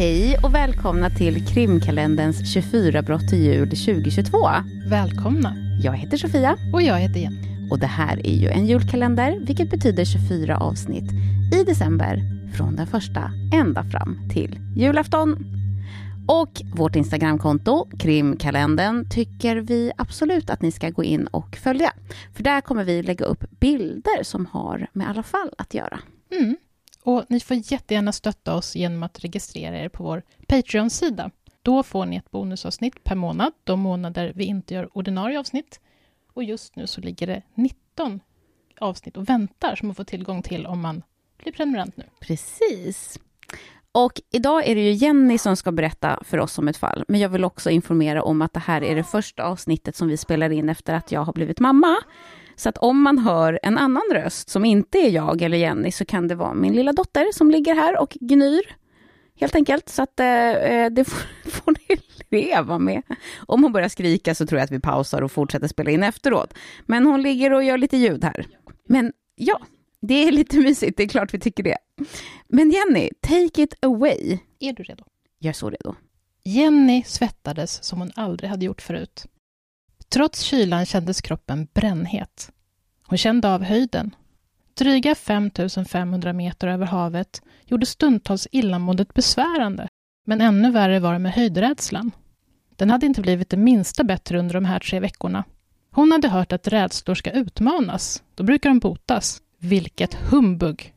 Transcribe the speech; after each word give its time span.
Hej 0.00 0.36
och 0.42 0.54
välkomna 0.54 1.10
till 1.10 1.46
krimkalenderns 1.46 2.52
24 2.52 3.02
brott 3.02 3.28
till 3.28 3.38
jul 3.38 3.70
2022. 3.70 4.38
Välkomna. 4.90 5.56
Jag 5.82 5.92
heter 5.92 6.16
Sofia. 6.16 6.56
Och 6.72 6.82
jag 6.82 6.98
heter 6.98 7.20
Jenny. 7.20 7.68
Och 7.70 7.78
det 7.78 7.86
här 7.86 8.26
är 8.26 8.34
ju 8.34 8.48
en 8.48 8.66
julkalender, 8.66 9.38
vilket 9.46 9.70
betyder 9.70 10.04
24 10.04 10.58
avsnitt 10.58 11.12
i 11.54 11.64
december 11.64 12.22
från 12.56 12.76
den 12.76 12.86
första 12.86 13.30
ända 13.54 13.84
fram 13.84 14.28
till 14.32 14.58
julafton. 14.76 15.44
Och 16.28 16.62
vårt 16.74 16.96
Instagramkonto, 16.96 17.88
krimkalendern, 17.98 19.08
tycker 19.10 19.56
vi 19.56 19.92
absolut 19.96 20.50
att 20.50 20.62
ni 20.62 20.72
ska 20.72 20.90
gå 20.90 21.04
in 21.04 21.26
och 21.26 21.56
följa. 21.56 21.92
För 22.34 22.42
där 22.42 22.60
kommer 22.60 22.84
vi 22.84 23.02
lägga 23.02 23.24
upp 23.24 23.44
bilder 23.60 24.22
som 24.22 24.46
har 24.46 24.86
med 24.92 25.10
alla 25.10 25.22
fall 25.22 25.50
att 25.58 25.74
göra. 25.74 25.98
Mm. 26.40 26.56
Och 27.02 27.24
ni 27.28 27.40
får 27.40 27.56
jättegärna 27.72 28.12
stötta 28.12 28.54
oss 28.54 28.76
genom 28.76 29.02
att 29.02 29.24
registrera 29.24 29.78
er 29.78 29.88
på 29.88 30.04
vår 30.04 30.22
Patreon-sida. 30.46 31.30
Då 31.62 31.82
får 31.82 32.06
ni 32.06 32.16
ett 32.16 32.30
bonusavsnitt 32.30 33.04
per 33.04 33.14
månad, 33.14 33.52
de 33.64 33.80
månader 33.80 34.32
vi 34.34 34.44
inte 34.44 34.74
gör 34.74 34.98
ordinarie 34.98 35.38
avsnitt. 35.38 35.80
Och 36.32 36.44
just 36.44 36.76
nu 36.76 36.86
så 36.86 37.00
ligger 37.00 37.26
det 37.26 37.42
19 37.54 38.20
avsnitt 38.80 39.16
och 39.16 39.28
väntar 39.28 39.76
som 39.76 39.88
man 39.88 39.94
får 39.94 40.04
tillgång 40.04 40.42
till 40.42 40.66
om 40.66 40.80
man 40.80 41.02
blir 41.38 41.52
prenumerant 41.52 41.96
nu. 41.96 42.04
Precis. 42.20 43.20
Och 43.92 44.12
idag 44.30 44.68
är 44.68 44.74
det 44.74 44.80
ju 44.80 44.92
Jenny 44.92 45.38
som 45.38 45.56
ska 45.56 45.72
berätta 45.72 46.22
för 46.24 46.38
oss 46.38 46.58
om 46.58 46.68
ett 46.68 46.76
fall, 46.76 47.04
men 47.08 47.20
jag 47.20 47.28
vill 47.28 47.44
också 47.44 47.70
informera 47.70 48.22
om 48.22 48.42
att 48.42 48.52
det 48.52 48.60
här 48.60 48.82
är 48.82 48.96
det 48.96 49.04
första 49.04 49.44
avsnittet 49.44 49.96
som 49.96 50.08
vi 50.08 50.16
spelar 50.16 50.50
in 50.50 50.68
efter 50.68 50.94
att 50.94 51.12
jag 51.12 51.20
har 51.20 51.32
blivit 51.32 51.60
mamma. 51.60 51.96
Så 52.60 52.68
att 52.68 52.78
om 52.78 53.02
man 53.02 53.18
hör 53.18 53.60
en 53.62 53.78
annan 53.78 54.02
röst 54.12 54.50
som 54.50 54.64
inte 54.64 54.98
är 54.98 55.10
jag 55.10 55.42
eller 55.42 55.58
Jenny 55.58 55.92
så 55.92 56.04
kan 56.04 56.28
det 56.28 56.34
vara 56.34 56.54
min 56.54 56.72
lilla 56.72 56.92
dotter 56.92 57.32
som 57.32 57.50
ligger 57.50 57.74
här 57.74 58.00
och 58.00 58.16
gnyr. 58.20 58.76
Helt 59.36 59.54
enkelt, 59.54 59.88
så 59.88 60.02
att 60.02 60.20
eh, 60.20 60.26
det 60.90 61.04
får, 61.08 61.50
får 61.50 61.74
ni 61.88 62.00
leva 62.30 62.78
med. 62.78 63.02
Om 63.46 63.62
hon 63.62 63.72
börjar 63.72 63.88
skrika 63.88 64.34
så 64.34 64.46
tror 64.46 64.58
jag 64.58 64.64
att 64.64 64.70
vi 64.70 64.80
pausar 64.80 65.22
och 65.22 65.32
fortsätter 65.32 65.68
spela 65.68 65.90
in 65.90 66.02
efteråt. 66.02 66.54
Men 66.86 67.06
hon 67.06 67.22
ligger 67.22 67.52
och 67.52 67.64
gör 67.64 67.78
lite 67.78 67.96
ljud 67.96 68.24
här. 68.24 68.46
Men 68.88 69.12
ja, 69.34 69.60
det 70.00 70.14
är 70.14 70.32
lite 70.32 70.56
mysigt, 70.56 70.96
det 70.96 71.02
är 71.02 71.08
klart 71.08 71.34
vi 71.34 71.38
tycker 71.38 71.62
det. 71.62 71.78
Men 72.48 72.70
Jenny, 72.70 73.10
take 73.20 73.62
it 73.62 73.74
away. 73.80 74.38
Är 74.58 74.72
du 74.72 74.82
redo? 74.82 75.04
Jag 75.38 75.48
är 75.48 75.54
så 75.54 75.70
redo. 75.70 75.94
Jenny 76.44 77.02
svettades 77.06 77.84
som 77.84 77.98
hon 77.98 78.10
aldrig 78.14 78.50
hade 78.50 78.64
gjort 78.64 78.82
förut. 78.82 79.26
Trots 80.12 80.40
kylan 80.40 80.86
kändes 80.86 81.20
kroppen 81.20 81.68
brännhet. 81.74 82.52
Hon 83.06 83.18
kände 83.18 83.54
av 83.54 83.62
höjden. 83.62 84.14
Dryga 84.74 85.14
5500 85.14 86.32
meter 86.32 86.68
över 86.68 86.86
havet 86.86 87.42
gjorde 87.66 87.86
stundtals 87.86 88.48
illamåendet 88.52 89.14
besvärande, 89.14 89.88
men 90.26 90.40
ännu 90.40 90.70
värre 90.70 91.00
var 91.00 91.12
det 91.12 91.18
med 91.18 91.32
höjdrädslan. 91.32 92.10
Den 92.76 92.90
hade 92.90 93.06
inte 93.06 93.20
blivit 93.20 93.50
det 93.50 93.56
minsta 93.56 94.04
bättre 94.04 94.38
under 94.38 94.54
de 94.54 94.64
här 94.64 94.78
tre 94.78 95.00
veckorna. 95.00 95.44
Hon 95.90 96.12
hade 96.12 96.28
hört 96.28 96.52
att 96.52 96.68
rädslor 96.68 97.14
ska 97.14 97.30
utmanas, 97.30 98.22
då 98.34 98.44
brukar 98.44 98.70
de 98.70 98.78
botas. 98.78 99.42
Vilket 99.58 100.14
humbug! 100.14 100.94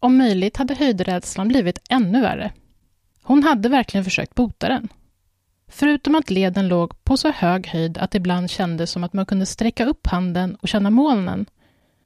Om 0.00 0.18
möjligt 0.18 0.56
hade 0.56 0.74
höjdrädslan 0.74 1.48
blivit 1.48 1.78
ännu 1.90 2.20
värre. 2.20 2.52
Hon 3.22 3.42
hade 3.42 3.68
verkligen 3.68 4.04
försökt 4.04 4.34
bota 4.34 4.68
den. 4.68 4.88
Förutom 5.74 6.14
att 6.14 6.30
leden 6.30 6.68
låg 6.68 7.04
på 7.04 7.16
så 7.16 7.30
hög 7.30 7.66
höjd 7.66 7.98
att 7.98 8.10
det 8.10 8.18
ibland 8.18 8.50
kändes 8.50 8.90
som 8.90 9.04
att 9.04 9.12
man 9.12 9.26
kunde 9.26 9.46
sträcka 9.46 9.84
upp 9.84 10.06
handen 10.06 10.54
och 10.54 10.68
känna 10.68 10.90
molnen, 10.90 11.46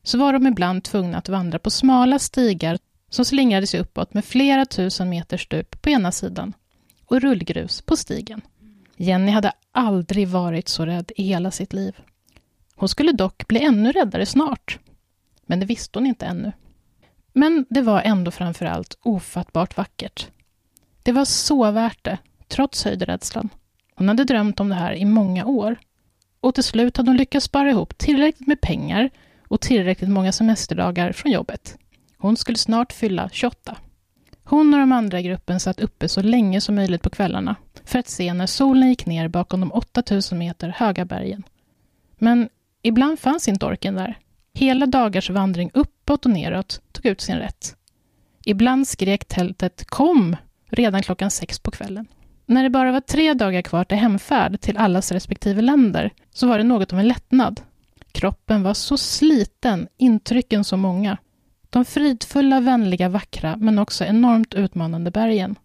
så 0.03 0.19
var 0.19 0.33
de 0.33 0.47
ibland 0.47 0.85
tvungna 0.85 1.19
att 1.19 1.29
vandra 1.29 1.59
på 1.59 1.71
smala 1.71 2.19
stigar 2.19 2.79
som 3.11 3.25
slingrade 3.25 3.67
sig 3.67 3.81
uppåt 3.81 4.15
med 4.15 4.25
flera 4.25 4.67
tusen 4.67 5.09
meters 5.09 5.43
stup 5.43 5.83
på 5.83 5.91
ena 5.91 6.13
sidan 6.13 6.53
och 7.07 7.21
rullgrus 7.21 7.83
på 7.83 7.97
stigen. 7.97 8.41
Jenny 8.97 9.33
hade 9.33 9.53
aldrig 9.73 10.29
varit 10.29 10.69
så 10.69 10.87
rädd 10.87 11.13
i 11.17 11.23
hela 11.23 11.51
sitt 11.51 11.73
liv. 11.73 11.97
Hon 12.75 12.89
skulle 12.89 13.13
dock 13.13 13.49
bli 13.49 13.65
ännu 13.65 13.93
räddare 13.93 14.27
snart. 14.27 14.79
Men 15.47 15.61
det 15.61 15.67
visste 15.67 15.99
hon 15.99 16.07
inte 16.07 16.27
ännu. 16.27 16.53
Men 17.33 17.67
det 17.71 17.83
var 17.83 18.01
ändå 18.01 18.31
framför 18.31 18.67
allt 18.67 18.99
ofattbart 19.03 19.77
vackert. 19.77 20.29
Det 21.03 21.13
var 21.13 21.25
så 21.25 21.71
värt 21.71 22.05
det, 22.05 22.19
trots 22.49 22.85
höjdrädslan. 22.85 23.49
Hon 23.95 24.09
hade 24.09 24.25
drömt 24.25 24.61
om 24.61 24.69
det 24.69 24.75
här 24.75 24.93
i 24.93 25.05
många 25.05 25.45
år. 25.47 25.77
Och 26.41 26.55
till 26.55 26.65
slut 26.65 26.97
hade 26.97 27.11
hon 27.11 27.17
lyckats 27.17 27.47
spara 27.47 27.71
ihop 27.71 27.99
tillräckligt 27.99 28.47
med 28.47 28.61
pengar 28.61 29.11
och 29.49 29.61
tillräckligt 29.61 30.11
många 30.11 30.33
semesterdagar 30.33 31.13
från 31.13 31.33
jobbet. 31.33 31.79
Hon 32.19 32.37
skulle 32.37 32.59
snart 32.59 32.93
fylla 32.93 33.29
28. 33.33 33.77
Hon 34.45 34.75
och 34.75 34.81
de 34.81 34.93
andra 34.93 35.21
i 35.21 35.23
gruppen 35.23 35.61
satt 35.61 35.81
uppe 35.81 36.09
så 36.09 36.23
länge 36.23 36.61
som 36.61 36.75
möjligt 36.75 37.03
på 37.03 37.11
kvällarna 37.11 37.57
för 37.85 37.99
att 37.99 38.09
se 38.09 38.35
när 38.35 38.47
solen 38.47 38.89
gick 38.89 39.07
ner 39.07 39.29
bakom 39.29 39.61
de 39.61 39.73
8000 39.73 40.39
meter 40.39 40.69
höga 40.69 41.05
bergen. 41.05 41.43
Men 42.19 42.49
ibland 42.83 43.19
fanns 43.19 43.49
inte 43.49 43.67
orken 43.67 43.95
där. 43.95 44.19
Hela 44.55 44.87
dagars 44.87 45.31
vandring 45.31 45.71
uppåt 45.75 46.27
och 46.27 46.33
neråt 46.33 46.81
tog 46.93 47.07
ut 47.07 47.21
sin 47.21 47.37
rätt. 47.37 47.77
Ibland 48.45 48.89
skrek 48.89 49.25
tältet 49.25 49.85
”Kom!” 49.87 50.37
redan 50.69 51.03
klockan 51.03 51.31
sex 51.31 51.59
på 51.59 51.71
kvällen. 51.71 52.07
När 52.47 52.63
det 52.63 52.71
bara 52.71 52.93
var 52.93 53.01
tre 53.01 53.35
dagar 53.35 53.63
kvar 53.63 53.85
till 53.85 53.97
hemfärd 53.97 54.61
till 54.61 54.77
allas 54.77 55.13
respektive 55.13 55.63
länder 55.63 56.11
så 56.33 56.47
var 56.47 56.59
det 56.59 56.65
något 56.65 56.93
av 56.93 56.99
en 56.99 57.09
lättnad. 57.09 57.61
Kroppen 58.13 58.63
var 58.63 58.75
så 58.75 58.97
sliten, 58.97 59.89
intrycken 59.97 60.65
så 60.65 60.77
många. 60.77 61.19
De 61.71 61.85
fridfulla, 61.85 62.61
vänliga, 62.61 63.09
vackra 63.09 63.57
men 63.57 63.79
också 63.79 64.05
enormt 64.05 64.55
utmanande 64.55 65.11
bergen. 65.11 65.59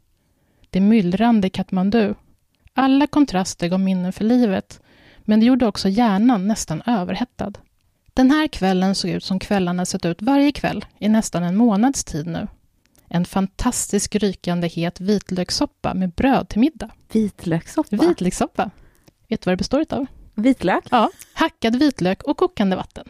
Det 0.69 0.79
myllrande 0.79 1.49
Katmandu. 1.49 2.13
Alla 2.73 3.07
kontraster 3.07 3.67
gav 3.67 3.79
minnen 3.79 4.13
för 4.13 4.23
livet, 4.23 4.81
men 5.19 5.39
det 5.39 5.45
gjorde 5.45 5.67
också 5.67 5.89
hjärnan 5.89 6.47
nästan 6.47 6.81
överhettad. 6.85 7.53
Den 8.13 8.31
här 8.31 8.47
kvällen 8.47 8.95
såg 8.95 9.11
ut 9.11 9.23
som 9.23 9.39
kvällarna 9.39 9.85
sett 9.85 10.05
ut 10.05 10.21
varje 10.21 10.51
kväll 10.51 10.85
i 10.99 11.09
nästan 11.09 11.43
en 11.43 11.57
månads 11.57 12.03
tid 12.03 12.27
nu. 12.27 12.47
En 13.13 13.25
fantastisk 13.25 14.15
rykande 14.15 14.67
het 14.67 14.99
vitlökssoppa 14.99 15.93
med 15.93 16.13
bröd 16.13 16.49
till 16.49 16.59
middag. 16.59 16.89
Vitlökssoppa? 17.11 17.95
Vitlökssoppa. 17.95 18.71
Vet 19.27 19.41
du 19.41 19.45
vad 19.45 19.53
det 19.53 19.57
består 19.57 19.85
av? 19.89 20.05
Vitlök? 20.35 20.83
Ja, 20.91 21.09
hackad 21.33 21.75
vitlök 21.75 22.23
och 22.23 22.37
kokande 22.37 22.75
vatten. 22.75 23.07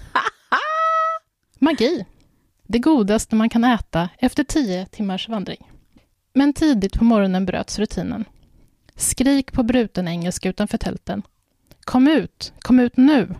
Magi! 1.60 2.06
Det 2.64 2.80
godaste 2.80 3.36
man 3.36 3.50
kan 3.50 3.64
äta 3.64 4.10
efter 4.18 4.44
tio 4.44 4.86
timmars 4.86 5.30
vandring. 5.30 5.70
Men 6.34 6.54
tidigt 6.54 7.00
på 7.00 7.04
morgonen 7.04 7.46
bröts 7.46 7.80
rutinen. 7.80 8.26
Skrik 8.96 9.52
på 9.52 9.64
bruten 9.64 10.08
engelska 10.08 10.50
utanför 10.50 10.78
tälten. 10.78 11.22
Kom 11.84 12.08
ut, 12.08 12.54
kom 12.60 12.80
ut 12.80 12.98
nu! 12.98 13.36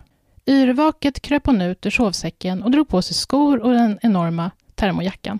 Yrvaket 0.46 1.22
kröp 1.22 1.46
hon 1.46 1.60
ut 1.60 1.86
ur 1.86 1.90
sovsäcken 1.90 2.62
och 2.62 2.70
drog 2.70 2.88
på 2.88 3.02
sig 3.02 3.14
skor 3.14 3.60
och 3.60 3.72
den 3.72 3.98
enorma 4.02 4.50
termojackan. 4.74 5.38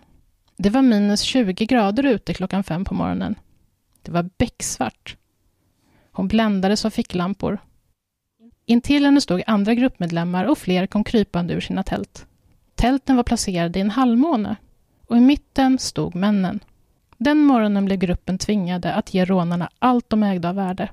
Det 0.56 0.70
var 0.70 0.82
minus 0.82 1.20
20 1.20 1.66
grader 1.66 2.06
ute 2.06 2.34
klockan 2.34 2.64
fem 2.64 2.84
på 2.84 2.94
morgonen. 2.94 3.34
Det 4.02 4.10
var 4.12 4.30
becksvart. 4.38 5.16
Hon 6.12 6.28
bländades 6.28 6.84
av 6.84 6.90
ficklampor. 6.90 7.58
Intill 8.66 9.04
henne 9.04 9.20
stod 9.20 9.42
andra 9.46 9.74
gruppmedlemmar 9.74 10.44
och 10.44 10.58
fler 10.58 10.86
kom 10.86 11.04
krypande 11.04 11.54
ur 11.54 11.60
sina 11.60 11.82
tält. 11.82 12.26
Tälten 12.74 13.16
var 13.16 13.22
placerade 13.22 13.78
i 13.78 13.82
en 13.82 13.90
halvmåne 13.90 14.56
och 15.06 15.16
i 15.16 15.20
mitten 15.20 15.78
stod 15.78 16.14
männen. 16.14 16.60
Den 17.18 17.38
morgonen 17.38 17.84
blev 17.84 17.98
gruppen 17.98 18.38
tvingade 18.38 18.94
att 18.94 19.14
ge 19.14 19.24
rånarna 19.24 19.70
allt 19.78 20.10
de 20.10 20.22
ägde 20.22 20.48
av 20.48 20.54
värde. 20.54 20.88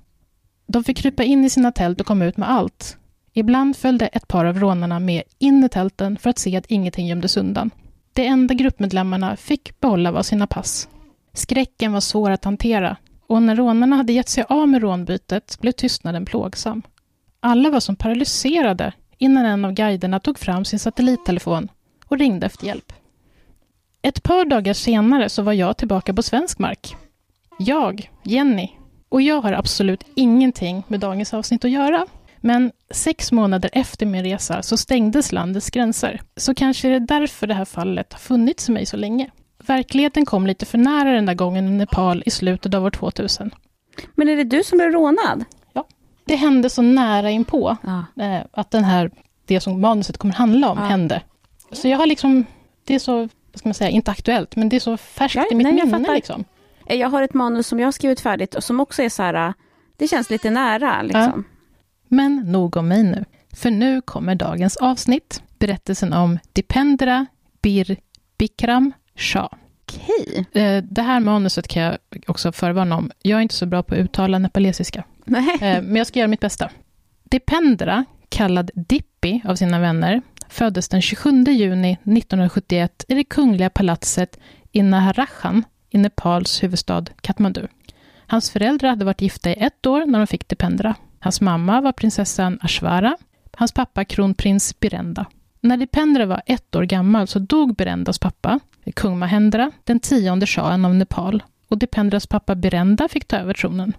De 0.68 0.84
fick 0.84 0.98
krypa 0.98 1.24
in 1.24 1.46
i 1.46 1.50
sina 1.50 1.72
tält 1.72 2.00
och 2.00 2.08
komma 2.08 2.26
ut 2.26 2.38
med 2.38 2.50
allt. 2.50 2.98
Ibland 3.34 3.78
följde 3.78 4.08
ett 4.08 4.28
par 4.28 4.46
av 4.46 4.60
rånarna 4.60 5.00
med 5.00 5.24
in 5.38 5.64
i 5.64 5.70
tälten 5.70 6.18
för 6.18 6.30
att 6.30 6.38
se 6.38 6.58
att 6.58 6.66
ingenting 6.66 7.08
gömdes 7.08 7.38
undan. 7.38 7.72
Det 8.20 8.26
enda 8.26 8.54
gruppmedlemmarna 8.54 9.36
fick 9.36 9.80
behålla 9.80 10.12
var 10.12 10.24
sina 10.24 10.48
pass. 10.48 10.90
Skräcken 11.34 11.94
var 11.94 12.00
svår 12.00 12.32
att 12.32 12.46
hantera 12.46 12.98
och 13.28 13.42
när 13.42 13.56
rånarna 13.56 13.96
hade 13.96 14.14
gett 14.14 14.30
sig 14.30 14.46
av 14.50 14.70
med 14.70 14.82
rånbytet 14.82 15.58
blev 15.62 15.72
tystnaden 15.72 16.26
plågsam. 16.26 16.82
Alla 17.40 17.70
var 17.70 17.80
som 17.80 17.96
paralyserade 17.96 18.94
innan 19.18 19.46
en 19.46 19.66
av 19.66 19.72
guiderna 19.72 20.20
tog 20.20 20.40
fram 20.40 20.66
sin 20.66 20.80
satellittelefon 20.80 21.68
och 22.06 22.18
ringde 22.18 22.46
efter 22.46 22.66
hjälp. 22.66 22.94
Ett 24.02 24.24
par 24.24 24.46
dagar 24.46 24.74
senare 24.74 25.30
så 25.30 25.42
var 25.42 25.54
jag 25.54 25.78
tillbaka 25.78 26.14
på 26.14 26.24
svensk 26.24 26.60
mark. 26.60 26.96
Jag, 27.60 28.12
Jenny, 28.24 28.70
och 29.10 29.22
jag 29.22 29.42
har 29.42 29.54
absolut 29.54 30.04
ingenting 30.16 30.84
med 30.88 31.00
dagens 31.00 31.34
avsnitt 31.34 31.66
att 31.66 31.72
göra. 31.72 32.06
Men 32.42 32.72
sex 32.92 33.32
månader 33.32 33.70
efter 33.74 34.06
min 34.06 34.24
resa 34.24 34.62
så 34.62 34.78
stängdes 34.78 35.32
landets 35.32 35.70
gränser. 35.70 36.22
Så 36.38 36.56
kanske 36.56 36.88
är 36.88 36.92
det 36.92 37.00
därför 37.00 37.48
det 37.48 37.54
här 37.54 37.66
fallet 37.66 38.14
har 38.14 38.20
funnits 38.20 38.70
i 38.70 38.72
mig 38.72 38.86
så 38.86 38.98
länge. 38.98 39.30
Verkligheten 39.64 40.26
kom 40.26 40.48
lite 40.48 40.66
för 40.66 40.78
nära 40.78 41.12
den 41.12 41.26
där 41.26 41.34
gången 41.34 41.68
i 41.68 41.72
Nepal 41.72 42.24
i 42.26 42.32
slutet 42.32 42.74
av 42.74 42.86
år 42.86 42.92
2000. 42.92 43.52
Men 44.16 44.30
är 44.30 44.36
det 44.36 44.44
du 44.44 44.64
som 44.64 44.78
blev 44.78 44.92
rånad? 44.92 45.46
Ja. 45.74 45.88
Det 46.26 46.36
hände 46.36 46.70
så 46.70 46.82
nära 46.82 47.30
inpå 47.30 47.78
Ja. 47.84 48.24
eh, 48.24 48.42
att 48.52 48.72
den 48.72 48.84
här, 48.84 49.12
det 49.46 49.60
som 49.60 49.82
manuset 49.82 50.18
kommer 50.18 50.34
handla 50.34 50.70
om 50.70 50.78
Ja. 50.82 50.86
hände. 50.86 51.22
Så 51.72 51.88
jag 51.88 51.98
har 51.98 52.06
liksom, 52.06 52.46
det 52.84 52.96
är 52.96 53.00
så, 53.00 53.18
vad 53.18 53.30
ska 53.56 53.70
man 53.70 53.74
säga, 53.74 53.90
inte 53.90 54.12
aktuellt, 54.12 54.56
men 54.56 54.70
det 54.70 54.76
är 54.76 54.80
så 54.80 54.98
färskt 54.98 55.36
Ja, 55.36 55.46
i 55.52 55.56
mitt 55.56 55.68
nej, 55.68 55.78
jag 55.78 55.86
minne. 55.88 56.00
fattar. 56.00 56.16
Liksom. 56.16 56.46
Jag 56.86 57.10
har 57.10 57.22
ett 57.22 57.34
manus 57.34 57.68
som 57.68 57.80
jag 57.80 57.88
har 57.88 57.92
skrivit 57.92 58.20
färdigt 58.20 58.56
och 58.56 58.64
som 58.64 58.80
också 58.80 59.04
är 59.04 59.10
så 59.10 59.24
här, 59.24 59.54
det 59.98 60.08
känns 60.08 60.30
lite 60.30 60.50
nära. 60.50 61.02
Liksom. 61.02 61.22
Ja. 61.48 61.59
Men 62.10 62.36
nog 62.36 62.78
om 62.78 62.88
mig 62.88 63.04
nu. 63.04 63.26
För 63.54 63.72
nu 63.72 64.02
kommer 64.02 64.36
dagens 64.36 64.78
avsnitt. 64.78 65.44
Berättelsen 65.60 66.14
om 66.14 66.40
Dipendra 66.54 67.26
Bir 67.62 67.98
Bikram 68.38 68.92
Shah. 69.16 69.50
Okej. 69.86 70.46
Eh, 70.64 70.84
det 70.84 71.02
här 71.02 71.20
manuset 71.20 71.68
kan 71.68 71.84
jag 71.84 71.98
också 72.28 72.52
förvarna 72.52 72.98
om. 72.98 73.12
Jag 73.22 73.38
är 73.38 73.42
inte 73.42 73.56
så 73.56 73.66
bra 73.66 73.84
på 73.84 73.96
att 73.96 74.00
uttala 74.00 74.40
nepalesiska. 74.40 75.04
Nej. 75.26 75.54
Eh, 75.62 75.82
men 75.82 75.96
jag 75.96 76.08
ska 76.08 76.20
göra 76.20 76.28
mitt 76.28 76.40
bästa. 76.40 76.70
Dipendra, 77.24 78.06
kallad 78.30 78.72
Dippi 78.74 79.42
av 79.46 79.56
sina 79.56 79.80
vänner, 79.80 80.22
föddes 80.50 80.90
den 80.90 81.02
27 81.02 81.44
juni 81.44 81.92
1971 81.92 83.06
i 83.08 83.14
det 83.14 83.24
kungliga 83.24 83.70
palatset 83.70 84.40
i 84.72 84.82
Naharajan 84.82 85.64
i 85.90 85.98
Nepals 85.98 86.64
huvudstad 86.64 87.06
Kathmandu. 87.22 87.68
Hans 88.28 88.50
föräldrar 88.50 88.90
hade 88.90 89.06
varit 89.06 89.22
gifta 89.22 89.50
i 89.50 89.54
ett 89.54 89.86
år 89.86 90.06
när 90.06 90.20
de 90.20 90.28
fick 90.28 90.48
Dipendra. 90.48 90.96
Hans 91.20 91.42
mamma 91.42 91.82
var 91.82 91.92
prinsessan 91.92 92.60
Ashvara, 92.62 93.18
hans 93.54 93.72
pappa 93.72 94.06
kronprins 94.06 94.80
Birenda. 94.80 95.26
När 95.62 95.78
Dipendra 95.78 96.26
var 96.26 96.42
ett 96.46 96.76
år 96.76 96.84
gammal 96.84 97.28
så 97.28 97.40
dog 97.40 97.76
Birendas 97.76 98.20
pappa, 98.20 98.60
kung 98.94 99.20
Mahendra, 99.20 99.72
den 99.84 100.00
tionde 100.00 100.46
shahen 100.48 100.86
av 100.86 100.96
Nepal, 100.96 101.44
och 101.68 101.78
Dipendras 101.78 102.28
pappa 102.28 102.56
Birenda 102.56 103.08
fick 103.08 103.28
ta 103.28 103.38
över 103.38 103.54
tronen. 103.54 103.94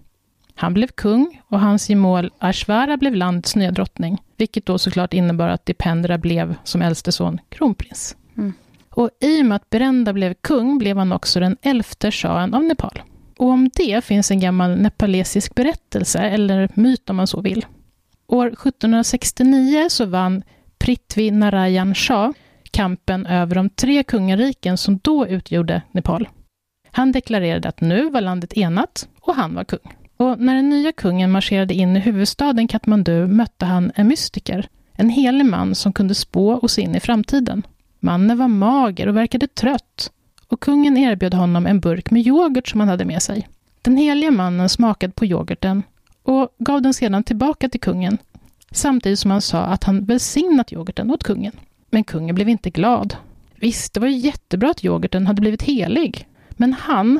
Han 0.55 0.73
blev 0.73 0.87
kung 0.87 1.41
och 1.47 1.59
hans 1.59 1.89
gemål 1.89 2.31
Ashvara 2.39 2.97
blev 2.97 3.15
landets 3.15 3.55
nya 3.55 3.71
drottning, 3.71 4.21
vilket 4.37 4.65
då 4.65 4.77
såklart 4.77 5.13
innebar 5.13 5.47
att 5.47 5.65
Dipendra 5.65 6.17
blev, 6.17 6.55
som 6.63 6.81
äldste 6.81 7.11
son, 7.11 7.39
kronprins. 7.49 8.15
Mm. 8.37 8.53
Och 8.89 9.09
i 9.21 9.41
och 9.41 9.45
med 9.45 9.55
att 9.55 9.69
Birenda 9.69 10.13
blev 10.13 10.33
kung 10.33 10.77
blev 10.77 10.97
han 10.97 11.11
också 11.11 11.39
den 11.39 11.57
elfte 11.61 12.11
shahen 12.11 12.53
av 12.53 12.63
Nepal. 12.63 13.01
Och 13.41 13.49
om 13.49 13.69
det 13.73 14.03
finns 14.03 14.31
en 14.31 14.39
gammal 14.39 14.77
nepalesisk 14.77 15.55
berättelse, 15.55 16.19
eller 16.19 16.69
myt 16.73 17.09
om 17.09 17.15
man 17.15 17.27
så 17.27 17.41
vill. 17.41 17.65
År 18.27 18.47
1769 18.47 19.87
så 19.89 20.05
vann 20.05 20.43
Prithvi 20.77 21.31
Narayan 21.31 21.95
Shah 21.95 22.31
kampen 22.71 23.25
över 23.25 23.55
de 23.55 23.69
tre 23.69 24.03
kungariken 24.03 24.77
som 24.77 24.97
då 24.97 25.27
utgjorde 25.27 25.81
Nepal. 25.91 26.29
Han 26.91 27.11
deklarerade 27.11 27.69
att 27.69 27.81
nu 27.81 28.09
var 28.09 28.21
landet 28.21 28.57
enat 28.57 29.09
och 29.21 29.35
han 29.35 29.55
var 29.55 29.63
kung. 29.63 29.93
Och 30.17 30.39
när 30.39 30.55
den 30.55 30.69
nya 30.69 30.91
kungen 30.91 31.31
marscherade 31.31 31.73
in 31.73 31.97
i 31.97 31.99
huvudstaden 31.99 32.67
Katmandu 32.67 33.27
mötte 33.27 33.65
han 33.65 33.91
en 33.95 34.07
mystiker, 34.07 34.67
en 34.93 35.09
helig 35.09 35.45
man 35.45 35.75
som 35.75 35.93
kunde 35.93 36.15
spå 36.15 36.51
och 36.51 36.71
se 36.71 36.81
in 36.81 36.95
i 36.95 36.99
framtiden. 36.99 37.63
Mannen 37.99 38.37
var 38.37 38.47
mager 38.47 39.07
och 39.07 39.17
verkade 39.17 39.47
trött 39.47 40.11
och 40.51 40.59
kungen 40.59 40.97
erbjöd 40.97 41.33
honom 41.33 41.65
en 41.65 41.79
burk 41.79 42.11
med 42.11 42.27
yoghurt 42.27 42.67
som 42.67 42.79
han 42.79 42.89
hade 42.89 43.05
med 43.05 43.21
sig. 43.21 43.47
Den 43.81 43.97
helige 43.97 44.31
mannen 44.31 44.69
smakade 44.69 45.13
på 45.13 45.25
yoghurten 45.25 45.83
och 46.23 46.55
gav 46.59 46.81
den 46.81 46.93
sedan 46.93 47.23
tillbaka 47.23 47.69
till 47.69 47.79
kungen, 47.79 48.17
samtidigt 48.71 49.19
som 49.19 49.31
han 49.31 49.41
sa 49.41 49.61
att 49.61 49.83
han 49.83 50.05
välsignat 50.05 50.73
yoghurten 50.73 51.11
åt 51.11 51.23
kungen. 51.23 51.53
Men 51.89 52.03
kungen 52.03 52.35
blev 52.35 52.49
inte 52.49 52.69
glad. 52.69 53.15
Visst, 53.55 53.93
det 53.93 53.99
var 53.99 54.07
ju 54.07 54.17
jättebra 54.17 54.69
att 54.71 54.83
yoghurten 54.83 55.27
hade 55.27 55.41
blivit 55.41 55.61
helig, 55.61 56.27
men 56.49 56.73
han, 56.73 57.19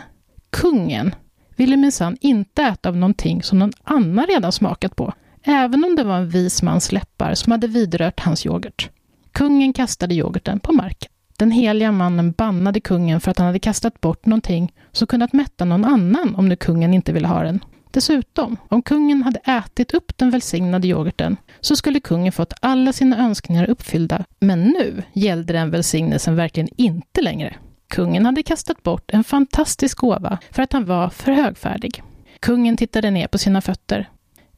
kungen, 0.49 1.15
ville 1.55 1.77
minsann 1.77 2.17
inte 2.21 2.63
äta 2.63 2.89
av 2.89 2.97
någonting 2.97 3.43
som 3.43 3.59
någon 3.59 3.73
annan 3.83 4.25
redan 4.27 4.51
smakat 4.51 4.95
på, 4.95 5.13
även 5.43 5.83
om 5.83 5.95
det 5.95 6.03
var 6.03 6.17
en 6.17 6.29
vis 6.29 6.63
mans 6.63 6.91
läppar 6.91 7.33
som 7.33 7.51
hade 7.51 7.67
vidrört 7.67 8.19
hans 8.19 8.45
yoghurt. 8.45 8.89
Kungen 9.31 9.73
kastade 9.73 10.15
yoghurten 10.15 10.59
på 10.59 10.73
marken. 10.73 11.10
Den 11.41 11.51
heliga 11.51 11.91
mannen 11.91 12.31
bannade 12.31 12.79
kungen 12.79 13.21
för 13.21 13.31
att 13.31 13.37
han 13.37 13.47
hade 13.47 13.59
kastat 13.59 14.01
bort 14.01 14.25
någonting 14.25 14.73
som 14.91 15.07
kunnat 15.07 15.33
mätta 15.33 15.65
någon 15.65 15.85
annan 15.85 16.35
om 16.35 16.49
nu 16.49 16.55
kungen 16.55 16.93
inte 16.93 17.13
ville 17.13 17.27
ha 17.27 17.43
den. 17.43 17.63
Dessutom, 17.91 18.57
om 18.67 18.81
kungen 18.81 19.23
hade 19.23 19.39
ätit 19.39 19.93
upp 19.93 20.17
den 20.17 20.29
välsignade 20.29 20.87
yoghurten 20.87 21.37
så 21.61 21.75
skulle 21.75 21.99
kungen 21.99 22.31
fått 22.31 22.53
alla 22.59 22.93
sina 22.93 23.17
önskningar 23.25 23.69
uppfyllda. 23.69 24.25
Men 24.39 24.63
nu 24.63 25.03
gällde 25.13 25.53
den 25.53 25.71
välsignelsen 25.71 26.35
verkligen 26.35 26.69
inte 26.77 27.21
längre. 27.21 27.55
Kungen 27.87 28.25
hade 28.25 28.43
kastat 28.43 28.83
bort 28.83 29.11
en 29.13 29.23
fantastisk 29.23 29.97
gåva 29.97 30.37
för 30.51 30.63
att 30.63 30.73
han 30.73 30.85
var 30.85 31.09
för 31.09 31.31
högfärdig. 31.31 32.03
Kungen 32.39 32.77
tittade 32.77 33.11
ner 33.11 33.27
på 33.27 33.37
sina 33.37 33.61
fötter. 33.61 34.09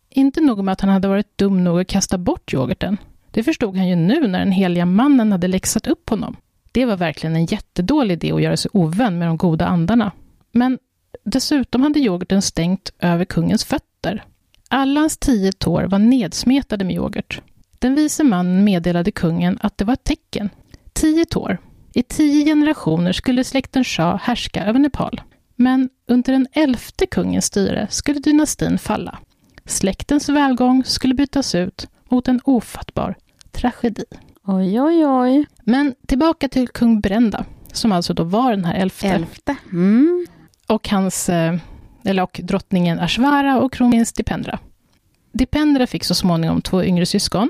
Inte 0.10 0.42
nog 0.42 0.64
med 0.64 0.72
att 0.72 0.82
han 0.82 0.90
hade 0.90 1.08
varit 1.08 1.38
dum 1.38 1.64
nog 1.64 1.82
att 1.82 1.88
kasta 1.88 2.18
bort 2.18 2.54
yoghurten. 2.54 2.98
Det 3.32 3.44
förstod 3.44 3.78
han 3.78 3.88
ju 3.88 3.96
nu 3.96 4.28
när 4.28 4.40
den 4.40 4.52
heliga 4.52 4.86
mannen 4.86 5.32
hade 5.32 5.48
läxat 5.48 5.88
upp 5.88 6.10
honom. 6.10 6.36
Det 6.74 6.86
var 6.86 6.98
verkligen 6.98 7.36
en 7.36 7.46
jättedålig 7.46 8.14
idé 8.14 8.32
att 8.32 8.42
göra 8.42 8.58
sig 8.58 8.72
ovän 8.74 9.18
med 9.18 9.28
de 9.28 9.38
goda 9.38 9.66
andarna. 9.66 10.12
Men 10.52 10.80
dessutom 11.24 11.82
hade 11.82 12.00
yoghurten 12.00 12.42
stängt 12.42 12.94
över 13.00 13.26
kungens 13.26 13.66
fötter. 13.66 14.24
Alla 14.70 15.00
hans 15.00 15.18
tio 15.18 15.52
tår 15.52 15.84
var 15.84 16.00
nedsmetade 16.00 16.86
med 16.86 16.96
yoghurt. 16.96 17.42
Den 17.80 17.96
vise 17.96 18.24
mannen 18.24 18.64
meddelade 18.64 19.12
kungen 19.12 19.58
att 19.62 19.78
det 19.78 19.86
var 19.86 19.94
ett 19.94 20.04
tecken. 20.04 20.50
Tio 20.94 21.26
tår. 21.26 21.58
I 21.94 22.04
tio 22.04 22.46
generationer 22.46 23.14
skulle 23.14 23.44
släkten 23.44 23.84
Shah 23.84 24.18
härska 24.18 24.66
över 24.66 24.80
Nepal. 24.80 25.22
Men 25.56 25.90
under 26.08 26.34
den 26.34 26.48
elfte 26.52 27.06
kungens 27.06 27.46
styre 27.46 27.88
skulle 27.90 28.20
dynastin 28.20 28.78
falla. 28.78 29.20
Släktens 29.66 30.30
välgång 30.30 30.84
skulle 30.86 31.14
bytas 31.14 31.56
ut 31.56 31.88
mot 32.10 32.28
en 32.28 32.42
ofattbar 32.44 33.16
tragedi. 33.52 34.06
Oj, 34.48 34.82
oj, 34.82 35.06
oj. 35.06 35.46
Men 35.64 35.96
tillbaka 36.08 36.48
till 36.48 36.68
kung 36.68 37.02
Brenda, 37.02 37.46
som 37.74 37.92
alltså 37.92 38.14
då 38.14 38.24
var 38.24 38.52
den 38.52 38.66
här 38.66 38.76
elfte. 38.76 39.08
Elfte. 39.08 39.56
Mm. 39.72 40.28
Och, 40.68 40.90
hans, 40.90 41.30
eh, 41.30 41.56
eller 42.04 42.24
och 42.24 42.40
drottningen 42.44 43.00
Ashvara 43.00 43.60
och 43.60 43.74
kronprins 43.74 44.14
Dipendra. 44.14 44.60
Dipendra 45.32 45.88
fick 45.88 46.04
så 46.04 46.16
småningom 46.16 46.62
två 46.62 46.84
yngre 46.84 47.06
syskon, 47.06 47.50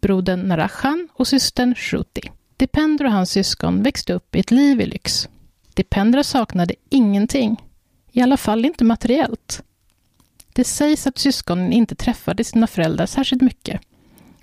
brodern 0.00 0.40
Narachan 0.40 1.08
och 1.12 1.28
systern 1.28 1.74
Shruti. 1.74 2.30
Dipendra 2.56 3.06
och 3.06 3.12
hans 3.12 3.30
syskon 3.30 3.82
växte 3.82 4.12
upp 4.12 4.36
i 4.36 4.40
ett 4.40 4.50
liv 4.50 4.80
i 4.80 4.86
lyx. 4.86 5.28
Dipendra 5.74 6.24
saknade 6.24 6.74
ingenting, 6.88 7.62
i 8.12 8.20
alla 8.20 8.36
fall 8.36 8.64
inte 8.64 8.84
materiellt. 8.84 9.62
Det 10.52 10.64
sägs 10.64 11.06
att 11.06 11.18
syskonen 11.18 11.72
inte 11.72 11.94
träffade 11.94 12.44
sina 12.44 12.66
föräldrar 12.66 13.06
särskilt 13.06 13.42
mycket 13.42 13.80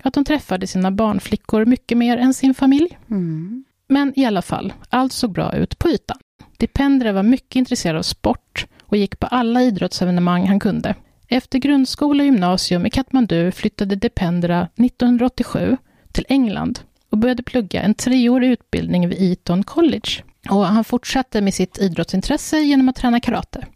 att 0.02 0.14
de 0.14 0.24
träffade 0.24 0.66
sina 0.66 0.90
barnflickor 0.90 1.64
mycket 1.64 1.98
mer 1.98 2.16
än 2.16 2.34
sin 2.34 2.54
familj. 2.54 2.98
Mm. 3.10 3.64
Men 3.88 4.12
i 4.16 4.24
alla 4.24 4.42
fall, 4.42 4.72
allt 4.88 5.12
såg 5.12 5.32
bra 5.32 5.54
ut 5.54 5.78
på 5.78 5.88
ytan. 5.88 6.18
Dipendre 6.56 7.12
var 7.12 7.22
mycket 7.22 7.56
intresserad 7.56 7.96
av 7.96 8.02
sport 8.02 8.66
och 8.82 8.96
gick 8.96 9.18
på 9.18 9.26
alla 9.26 9.62
idrottsevenemang 9.62 10.46
han 10.46 10.60
kunde. 10.60 10.94
Efter 11.28 11.58
grundskola 11.58 12.22
och 12.22 12.26
gymnasium 12.26 12.86
i 12.86 12.90
Katmandu 12.90 13.52
flyttade 13.52 13.96
Dipendra 13.96 14.68
1987 14.76 15.76
till 16.12 16.26
England 16.28 16.80
och 17.10 17.18
började 17.18 17.42
plugga 17.42 17.82
en 17.82 17.94
treårig 17.94 18.50
utbildning 18.50 19.08
vid 19.08 19.32
Eton 19.32 19.62
College. 19.62 20.10
Och 20.50 20.66
han 20.66 20.84
fortsatte 20.84 21.40
med 21.40 21.54
sitt 21.54 21.78
idrottsintresse 21.78 22.58
genom 22.58 22.88
att 22.88 22.96
träna 22.96 23.20
karate. 23.20 23.66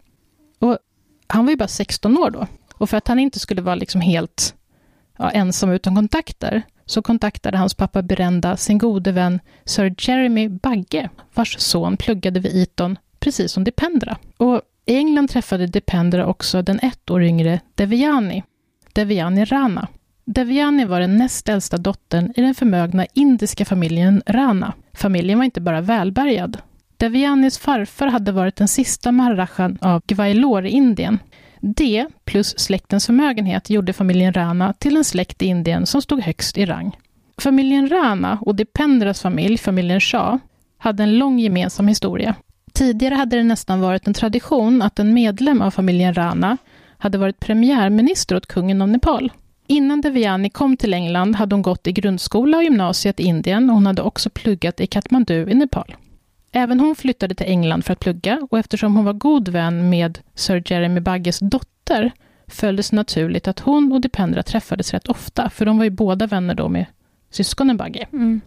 Och 0.58 0.78
han 1.26 1.44
var 1.44 1.50
ju 1.50 1.56
bara 1.56 1.68
16 1.68 2.18
år 2.18 2.30
då. 2.30 2.46
Och 2.74 2.90
för 2.90 2.96
att 2.96 3.08
han 3.08 3.18
inte 3.18 3.38
skulle 3.38 3.62
vara 3.62 3.74
liksom 3.74 4.00
helt 4.00 4.54
ja, 5.18 5.30
ensam 5.30 5.70
utan 5.70 5.94
kontakter, 5.94 6.62
så 6.86 7.02
kontaktade 7.02 7.58
hans 7.58 7.74
pappa 7.74 8.02
Berenda 8.02 8.56
sin 8.56 8.78
gode 8.78 9.12
vän 9.12 9.40
Sir 9.64 9.94
Jeremy 9.98 10.48
Bagge, 10.48 11.08
vars 11.34 11.56
son 11.58 11.96
pluggade 11.96 12.40
vid 12.40 12.62
Eton, 12.62 12.98
precis 13.20 13.52
som 13.52 13.64
Dipendra. 13.64 14.16
Och 14.36 14.62
i 14.86 14.96
England 14.96 15.28
träffade 15.28 15.66
Dipendra 15.66 16.26
också 16.26 16.62
den 16.62 16.78
ett 16.78 17.10
år 17.10 17.22
yngre 17.22 17.60
Deviani, 17.74 18.42
Deviani 18.92 19.44
Rana. 19.44 19.88
Deviani 20.24 20.84
var 20.84 21.00
den 21.00 21.16
näst 21.16 21.48
äldsta 21.48 21.76
dottern 21.76 22.32
i 22.36 22.40
den 22.40 22.54
förmögna 22.54 23.06
indiska 23.14 23.64
familjen 23.64 24.22
Rana. 24.26 24.72
Familjen 24.92 25.38
var 25.38 25.44
inte 25.44 25.60
bara 25.60 25.80
välbärgad. 25.80 26.58
Devianis 26.96 27.58
farfar 27.58 28.06
hade 28.06 28.32
varit 28.32 28.56
den 28.56 28.68
sista 28.68 29.12
marrachan 29.12 29.78
av 29.80 30.02
Gwailor 30.06 30.66
i 30.66 30.70
Indien 30.70 31.18
det, 31.64 32.06
plus 32.24 32.58
släktens 32.58 33.06
förmögenhet, 33.06 33.70
gjorde 33.70 33.92
familjen 33.92 34.32
Rana 34.32 34.72
till 34.72 34.96
en 34.96 35.04
släkt 35.04 35.42
i 35.42 35.46
Indien 35.46 35.86
som 35.86 36.02
stod 36.02 36.20
högst 36.20 36.58
i 36.58 36.64
rang. 36.64 36.96
Familjen 37.38 37.88
Rana 37.88 38.38
och 38.40 38.54
Dipendras 38.54 39.20
familj, 39.20 39.58
familjen 39.58 40.00
Shah, 40.00 40.36
hade 40.78 41.02
en 41.02 41.18
lång 41.18 41.38
gemensam 41.38 41.88
historia. 41.88 42.34
Tidigare 42.72 43.14
hade 43.14 43.36
det 43.36 43.42
nästan 43.42 43.80
varit 43.80 44.06
en 44.06 44.14
tradition 44.14 44.82
att 44.82 44.98
en 44.98 45.14
medlem 45.14 45.62
av 45.62 45.70
familjen 45.70 46.14
Rana 46.14 46.56
hade 46.98 47.18
varit 47.18 47.40
premiärminister 47.40 48.36
åt 48.36 48.46
kungen 48.46 48.82
av 48.82 48.88
Nepal. 48.88 49.32
Innan 49.66 50.00
Deviani 50.00 50.50
kom 50.50 50.76
till 50.76 50.94
England 50.94 51.36
hade 51.36 51.54
hon 51.54 51.62
gått 51.62 51.86
i 51.86 51.92
grundskola 51.92 52.56
och 52.56 52.64
gymnasiet 52.64 53.20
i 53.20 53.22
Indien 53.22 53.70
och 53.70 53.74
hon 53.74 53.86
hade 53.86 54.02
också 54.02 54.30
pluggat 54.30 54.80
i 54.80 54.86
Kathmandu 54.86 55.50
i 55.50 55.54
Nepal. 55.54 55.96
Även 56.56 56.80
hon 56.80 56.96
flyttade 56.96 57.34
till 57.34 57.46
England 57.46 57.84
för 57.84 57.92
att 57.92 58.00
plugga 58.00 58.46
och 58.50 58.58
eftersom 58.58 58.96
hon 58.96 59.04
var 59.04 59.12
god 59.12 59.48
vän 59.48 59.90
med 59.90 60.18
Sir 60.34 60.62
Jeremy 60.66 61.00
Bagges 61.00 61.38
dotter 61.38 62.12
sig 62.82 62.96
naturligt 62.96 63.48
att 63.48 63.60
hon 63.60 63.92
och 63.92 64.00
Dipendra 64.00 64.42
träffades 64.42 64.92
rätt 64.92 65.08
ofta, 65.08 65.50
för 65.50 65.66
de 65.66 65.78
var 65.78 65.84
ju 65.84 65.90
båda 65.90 66.26
vänner 66.26 66.54
då 66.54 66.68
med 66.68 66.86
syskonen 67.30 67.76
Bagge. 67.76 68.06
Mm. 68.12 68.40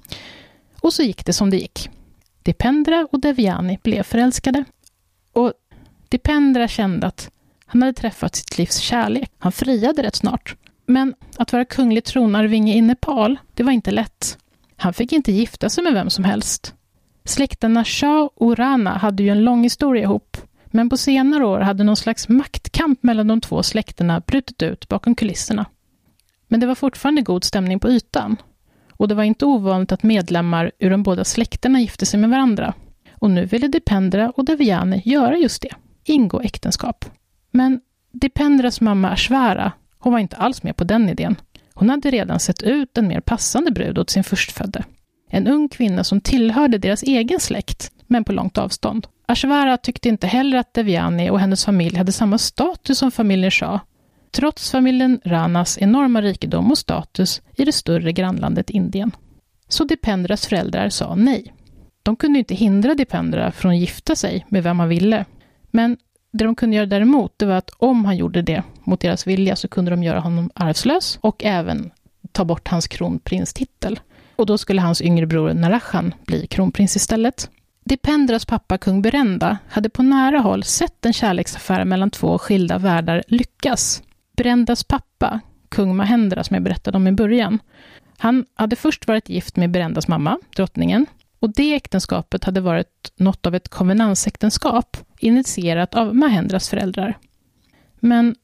Och 0.81 0.93
så 0.93 1.03
gick 1.03 1.25
det 1.25 1.33
som 1.33 1.49
det 1.49 1.57
gick. 1.57 1.89
Dipendra 2.43 3.07
och 3.11 3.19
Devyani 3.19 3.79
blev 3.83 4.03
förälskade. 4.03 4.63
Och 5.33 5.53
Dipendra 6.09 6.67
kände 6.67 7.07
att 7.07 7.31
han 7.65 7.81
hade 7.81 7.93
träffat 7.93 8.35
sitt 8.35 8.57
livs 8.57 8.77
kärlek. 8.77 9.31
Han 9.39 9.51
friade 9.51 10.03
rätt 10.03 10.15
snart. 10.15 10.55
Men 10.85 11.13
att 11.37 11.53
vara 11.53 11.65
kunglig 11.65 12.03
tronarvinge 12.03 12.75
i 12.75 12.81
Nepal, 12.81 13.39
det 13.53 13.63
var 13.63 13.71
inte 13.71 13.91
lätt. 13.91 14.37
Han 14.75 14.93
fick 14.93 15.11
inte 15.11 15.31
gifta 15.31 15.69
sig 15.69 15.83
med 15.83 15.93
vem 15.93 16.09
som 16.09 16.23
helst. 16.23 16.73
Släkterna 17.27 17.86
Shah 17.86 18.29
och 18.36 18.57
Rana 18.57 18.98
hade 18.98 19.24
ju 19.24 19.29
en 19.29 19.43
lång 19.43 19.63
historia 19.63 20.03
ihop, 20.03 20.38
men 20.65 20.89
på 20.89 20.98
senare 20.98 21.46
år 21.46 21.60
hade 21.60 21.84
någon 21.84 21.96
slags 21.96 22.29
maktkamp 22.29 23.03
mellan 23.03 23.27
de 23.27 23.41
två 23.41 23.63
släkterna 23.63 24.19
brutit 24.19 24.63
ut 24.63 24.88
bakom 24.88 25.15
kulisserna. 25.15 25.65
Men 26.48 26.60
det 26.60 26.67
var 26.67 26.75
fortfarande 26.75 27.22
god 27.22 27.43
stämning 27.43 27.79
på 27.79 27.89
ytan. 27.89 28.38
Och 28.91 29.07
det 29.07 29.15
var 29.15 29.24
inte 29.24 29.46
ovanligt 29.46 29.91
att 29.91 30.03
medlemmar 30.03 30.72
ur 30.79 30.89
de 30.89 31.03
båda 31.03 31.24
släkterna 31.24 31.79
gifte 31.79 32.05
sig 32.05 32.19
med 32.19 32.29
varandra. 32.29 32.74
Och 33.13 33.31
nu 33.31 33.46
ville 33.46 33.67
Dipendra 33.67 34.29
och 34.29 34.46
DeViani 34.46 35.01
göra 35.05 35.38
just 35.38 35.62
det, 35.62 35.75
ingå 36.03 36.41
äktenskap. 36.41 37.05
Men 37.51 37.81
Dipendras 38.12 38.81
mamma 38.81 39.10
Ashvara, 39.10 39.72
hon 39.98 40.13
var 40.13 40.19
inte 40.19 40.36
alls 40.36 40.63
med 40.63 40.77
på 40.77 40.84
den 40.84 41.10
idén. 41.10 41.36
Hon 41.74 41.89
hade 41.89 42.12
redan 42.12 42.39
sett 42.39 42.63
ut 42.63 42.98
en 42.98 43.07
mer 43.07 43.19
passande 43.19 43.72
brud 43.72 43.98
åt 43.98 44.10
sin 44.10 44.24
förstfödde. 44.24 44.84
En 45.27 45.48
ung 45.48 45.69
kvinna 45.69 46.03
som 46.03 46.22
tillhörde 46.22 46.77
deras 46.77 47.03
egen 47.03 47.39
släkt, 47.39 47.91
men 48.07 48.24
på 48.24 48.31
långt 48.31 48.57
avstånd. 48.57 49.07
Ashvara 49.25 49.77
tyckte 49.77 50.10
inte 50.10 50.27
heller 50.27 50.57
att 50.57 50.74
Deviani 50.74 51.29
och 51.29 51.39
hennes 51.39 51.65
familj 51.65 51.98
hade 51.98 52.12
samma 52.12 52.38
status 52.38 52.98
som 52.98 53.12
familjen 53.12 53.51
Shah, 53.51 53.79
trots 54.31 54.72
familjen 54.72 55.22
Ranas 55.25 55.77
enorma 55.81 56.22
rikedom 56.22 56.72
och 56.72 56.77
status 56.77 57.41
i 57.55 57.65
det 57.65 57.72
större 57.72 58.12
grannlandet 58.12 58.69
Indien. 58.69 59.12
Så 59.67 59.84
Dipendras 59.84 60.48
föräldrar 60.48 60.89
sa 60.89 61.15
nej. 61.15 61.53
De 62.03 62.15
kunde 62.15 62.39
inte 62.39 62.55
hindra 62.55 62.96
Dipendra 62.96 63.51
från 63.51 63.72
att 63.72 63.77
gifta 63.77 64.15
sig 64.15 64.46
med 64.50 64.63
vem 64.63 64.79
han 64.79 64.89
ville. 64.89 65.25
Men 65.72 65.98
det 66.31 66.46
de 66.46 66.55
kunde 66.55 66.75
göra 66.75 66.86
däremot, 66.86 67.34
det 67.39 67.46
var 67.46 67.55
att 67.55 67.69
om 67.77 68.05
han 68.05 68.17
gjorde 68.17 68.41
det 68.41 68.63
mot 68.84 69.00
deras 69.00 69.27
vilja 69.27 69.55
så 69.55 69.67
kunde 69.67 69.91
de 69.91 70.03
göra 70.03 70.19
honom 70.19 70.51
arvslös 70.55 71.19
och 71.22 71.43
även 71.43 71.91
ta 72.31 72.46
bort 72.46 72.67
hans 72.67 72.88
kronprinstitel. 72.88 74.00
Och 74.38 74.46
då 74.46 74.58
skulle 74.58 74.82
hans 74.82 75.01
yngre 75.01 75.25
bror 75.25 75.53
Narachan 75.53 76.13
bli 76.25 76.48
kronprins 76.48 76.96
istället. 76.96 77.50
Dipendras 77.86 78.46
pappa, 78.46 78.77
kung 78.77 79.01
Berenda, 79.01 79.58
hade 79.70 79.89
på 79.89 80.03
nära 80.03 80.39
håll 80.39 80.63
sett 80.63 81.06
en 81.06 81.13
kärleksaffär 81.13 81.86
mellan 81.86 82.12
två 82.12 82.38
skilda 82.38 82.77
världar 82.77 83.24
lyckas. 83.27 84.03
Berendas 84.38 84.84
pappa, 84.84 85.39
kung 85.70 85.96
Mahendra, 85.96 86.44
som 86.44 86.53
jag 86.53 86.63
berättade 86.63 86.98
om 86.98 87.08
i 87.08 87.12
början, 87.12 87.60
han 88.17 88.46
hade 88.56 88.75
först 88.75 89.08
varit 89.08 89.29
gift 89.29 89.56
med 89.56 89.72
Berendas 89.72 90.08
mamma, 90.08 90.39
drottningen, 90.56 91.06
och 91.39 91.53
det 91.53 91.74
äktenskapet 91.74 92.44
hade 92.44 92.62
varit 92.62 93.12
något 93.15 93.46
av 93.46 93.56
ett 93.56 93.70
konvenansäktenskap, 93.70 94.98
initierat 95.20 95.96
av 95.96 96.15
Mahendras 96.15 96.70
föräldrar. 96.70 97.17
Men 98.00 98.36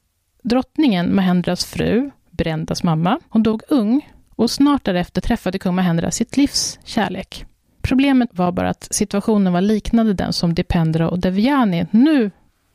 drottningen, 0.42 1.14
Mahendras 1.14 1.64
fru, 1.64 2.10
Berendas 2.30 2.82
mamma, 2.82 3.20
hon 3.28 3.42
dog 3.42 3.62
ung 3.68 4.13
och 4.36 4.50
snart 4.50 4.84
därefter 4.84 5.20
träffade 5.20 5.58
kung 5.58 5.74
Mahendra 5.74 6.10
sitt 6.10 6.36
livs 6.36 6.78
kärlek. 6.84 7.44
Problemet 7.82 8.28
var 8.32 8.52
bara 8.52 8.70
att 8.70 8.88
situationen 8.90 9.52
var 9.52 9.60
liknande 9.60 10.14
den 10.14 10.32
som 10.32 10.54
Dipendra 10.54 11.10
och 11.10 11.18
Devyani 11.18 11.86
nu 11.90 12.30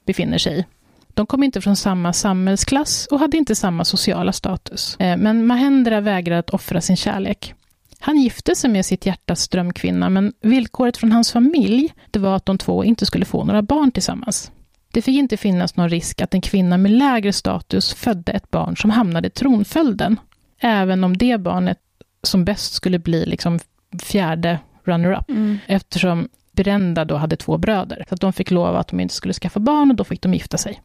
befinner 0.06 0.38
sig 0.38 0.60
i. 0.60 0.66
De 1.14 1.26
kom 1.26 1.44
inte 1.44 1.62
från 1.62 1.76
samma 1.76 2.14
samhällsklass 2.14 3.08
och 3.12 3.20
hade 3.20 3.38
inte 3.38 3.56
samma 3.56 3.86
sociala 3.86 4.34
status. 4.34 4.96
Eh, 5.00 5.18
men 5.18 5.48
Mahendra 5.48 6.02
vägrade 6.02 6.40
att 6.40 6.50
offra 6.50 6.82
sin 6.82 6.96
kärlek. 6.96 7.54
Han 8.00 8.18
gifte 8.18 8.56
sig 8.56 8.70
med 8.70 8.86
sitt 8.86 9.06
hjärtas 9.06 9.48
drömkvinna, 9.48 10.10
men 10.10 10.34
villkoret 10.42 10.98
från 10.98 11.12
hans 11.12 11.32
familj 11.32 11.94
det 12.12 12.20
var 12.20 12.36
att 12.36 12.46
de 12.46 12.58
två 12.58 12.84
inte 12.84 13.06
skulle 13.06 13.26
få 13.26 13.44
några 13.44 13.62
barn 13.62 13.92
tillsammans. 13.92 14.52
Det 14.92 15.02
fick 15.02 15.16
inte 15.16 15.38
finnas 15.38 15.76
någon 15.76 15.90
risk 15.90 16.22
att 16.22 16.34
en 16.34 16.42
kvinna 16.42 16.78
med 16.78 16.92
lägre 16.92 17.34
status 17.34 17.94
födde 17.94 18.32
ett 18.32 18.52
barn 18.52 18.78
som 18.78 18.90
hamnade 18.90 19.28
i 19.28 19.32
tronföljden, 19.32 20.20
även 20.60 21.04
om 21.04 21.18
det 21.18 21.38
barnet 21.38 21.80
som 22.24 22.46
bäst 22.46 22.74
skulle 22.74 23.00
bli 23.00 23.26
liksom 23.26 23.60
fjärde 24.04 24.60
runner-up, 24.84 25.30
mm. 25.30 25.58
eftersom 25.68 26.30
Brenda 26.52 27.06
då 27.06 27.16
hade 27.16 27.36
två 27.36 27.58
bröder. 27.58 28.06
Så 28.10 28.16
att 28.16 28.22
de 28.22 28.34
fick 28.34 28.52
lova 28.52 28.80
att 28.80 28.88
de 28.88 29.00
inte 29.00 29.14
skulle 29.14 29.34
skaffa 29.34 29.60
barn 29.60 29.92
och 29.92 29.96
då 29.96 30.04
fick 30.04 30.22
de 30.22 30.34
gifta 30.34 30.58
sig. 30.58 30.82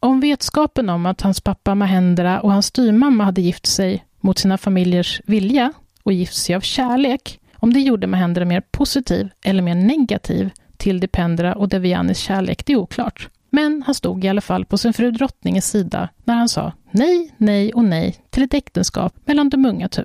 Om 0.00 0.20
vetskapen 0.20 0.88
om 0.88 1.06
att 1.06 1.20
hans 1.20 1.40
pappa 1.40 1.74
Mahendra 1.74 2.40
och 2.40 2.52
hans 2.52 2.66
styrmamma 2.66 3.24
hade 3.24 3.40
gift 3.40 3.66
sig 3.66 4.04
mot 4.20 4.38
sina 4.38 4.58
familjers 4.58 5.20
vilja 5.24 5.72
och 6.02 6.12
gift 6.12 6.34
sig 6.34 6.54
av 6.54 6.60
kärlek, 6.60 7.40
om 7.56 7.72
det 7.72 7.80
gjorde 7.80 8.06
Mahendra 8.06 8.44
mer 8.44 8.62
positiv 8.70 9.28
eller 9.44 9.62
mer 9.62 9.74
negativ 9.74 10.50
till 10.76 11.00
Dipendra 11.00 11.54
och 11.54 11.68
Devianis 11.68 12.18
kärlek, 12.18 12.66
det 12.66 12.72
är 12.72 12.76
oklart. 12.76 13.28
Men 13.54 13.82
han 13.82 13.94
stod 13.94 14.24
i 14.24 14.28
alla 14.28 14.40
fall 14.40 14.64
på 14.64 14.78
sin 14.78 14.92
fru 14.92 15.10
drottningens 15.10 15.70
sida 15.70 16.08
när 16.24 16.34
han 16.34 16.48
sa 16.48 16.72
nej, 16.90 17.34
nej 17.36 17.72
och 17.72 17.84
nej 17.84 18.16
till 18.30 18.42
ett 18.42 18.54
äktenskap 18.54 19.14
mellan 19.24 19.48
de 19.48 19.66
unga 19.66 19.88
tu. 19.88 20.04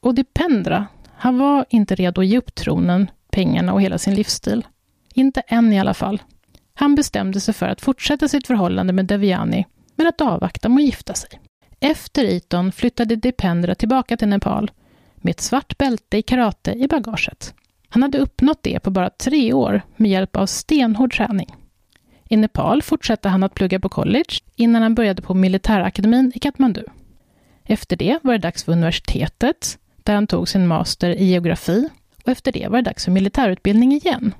Och 0.00 0.14
Dipendra, 0.14 0.86
han 1.14 1.38
var 1.38 1.66
inte 1.68 1.94
redo 1.94 2.20
att 2.20 2.26
ge 2.26 2.38
upp 2.38 2.54
tronen, 2.54 3.10
pengarna 3.30 3.72
och 3.72 3.82
hela 3.82 3.98
sin 3.98 4.14
livsstil. 4.14 4.66
Inte 5.14 5.40
än 5.40 5.72
i 5.72 5.80
alla 5.80 5.94
fall. 5.94 6.22
Han 6.74 6.94
bestämde 6.94 7.40
sig 7.40 7.54
för 7.54 7.66
att 7.66 7.80
fortsätta 7.80 8.28
sitt 8.28 8.46
förhållande 8.46 8.92
med 8.92 9.06
Deviani, 9.06 9.66
men 9.96 10.06
att 10.06 10.20
avvakta 10.20 10.68
med 10.68 10.82
att 10.82 10.86
gifta 10.86 11.14
sig. 11.14 11.30
Efter 11.80 12.24
Eton 12.24 12.72
flyttade 12.72 13.16
Dipendra 13.16 13.74
tillbaka 13.74 14.16
till 14.16 14.28
Nepal 14.28 14.70
med 15.16 15.30
ett 15.30 15.40
svart 15.40 15.78
bälte 15.78 16.16
i 16.16 16.22
karate 16.22 16.72
i 16.72 16.88
bagaget. 16.88 17.54
Han 17.88 18.02
hade 18.02 18.18
uppnått 18.18 18.62
det 18.62 18.80
på 18.80 18.90
bara 18.90 19.10
tre 19.10 19.52
år 19.52 19.82
med 19.96 20.10
hjälp 20.10 20.36
av 20.36 20.46
stenhård 20.46 21.14
träning. 21.14 21.54
I 22.28 22.36
Nepal 22.36 22.82
fortsatte 22.82 23.28
han 23.28 23.42
att 23.42 23.54
plugga 23.54 23.80
på 23.80 23.88
college 23.88 24.40
innan 24.56 24.82
han 24.82 24.94
började 24.94 25.22
på 25.22 25.34
militärakademin 25.34 26.32
i 26.34 26.38
Kathmandu. 26.38 26.84
Efter 27.64 27.96
det 27.96 28.18
var 28.22 28.32
det 28.32 28.38
dags 28.38 28.64
för 28.64 28.72
universitetet, 28.72 29.78
där 30.02 30.14
han 30.14 30.26
tog 30.26 30.48
sin 30.48 30.66
master 30.66 31.10
i 31.10 31.24
geografi 31.24 31.88
och 32.24 32.32
efter 32.32 32.52
det 32.52 32.68
var 32.68 32.78
det 32.78 32.90
dags 32.90 33.04
för 33.04 33.12
militärutbildning 33.12 33.92
igen 33.92 34.34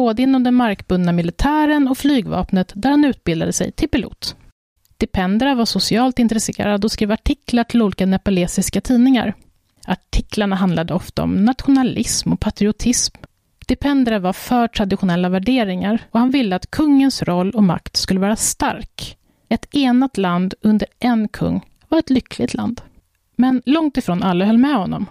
både 0.00 0.22
inom 0.22 0.42
den 0.44 0.54
markbundna 0.54 1.12
militären 1.12 1.88
och 1.88 1.98
flygvapnet 1.98 2.72
där 2.74 2.90
han 2.90 3.04
utbildade 3.04 3.52
sig 3.52 3.72
till 3.72 3.88
pilot. 3.88 4.36
Dipendra 4.96 5.54
var 5.54 5.64
socialt 5.64 6.18
intresserad 6.18 6.84
och 6.84 6.92
skrev 6.92 7.12
artiklar 7.12 7.64
till 7.64 7.82
olika 7.82 8.06
nepalesiska 8.06 8.80
tidningar. 8.80 9.34
Artiklarna 9.86 10.56
handlade 10.56 10.94
ofta 10.94 11.22
om 11.22 11.44
nationalism 11.44 12.32
och 12.32 12.40
patriotism. 12.40 13.16
Dipendra 13.70 14.18
var 14.18 14.32
för 14.32 14.68
traditionella 14.68 15.28
värderingar 15.28 16.02
och 16.10 16.20
han 16.20 16.30
ville 16.30 16.56
att 16.56 16.70
kungens 16.70 17.22
roll 17.22 17.50
och 17.50 17.64
makt 17.64 17.96
skulle 17.96 18.20
vara 18.20 18.36
stark. 18.36 19.18
Ett 19.48 19.74
enat 19.74 20.18
land 20.18 20.54
under 20.60 20.88
en 20.98 21.28
kung 21.28 21.60
var 21.88 21.98
ett 21.98 22.10
lyckligt 22.10 22.54
land. 22.54 22.80
Men 23.36 23.62
långt 23.66 23.96
ifrån 23.96 24.22
alla 24.22 24.44
höll 24.44 24.58
med 24.58 24.74
honom. 24.74 25.06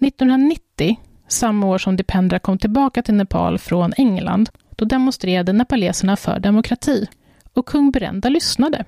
1990 0.00 0.96
samma 1.28 1.66
år 1.66 1.78
som 1.78 1.96
Dipendra 1.96 2.38
kom 2.38 2.58
tillbaka 2.58 3.02
till 3.02 3.14
Nepal 3.14 3.58
från 3.58 3.92
England, 3.96 4.50
då 4.76 4.84
demonstrerade 4.84 5.52
nepaleserna 5.52 6.16
för 6.16 6.38
demokrati 6.38 7.06
och 7.52 7.66
kung 7.66 7.90
Berenda 7.90 8.28
lyssnade. 8.28 8.84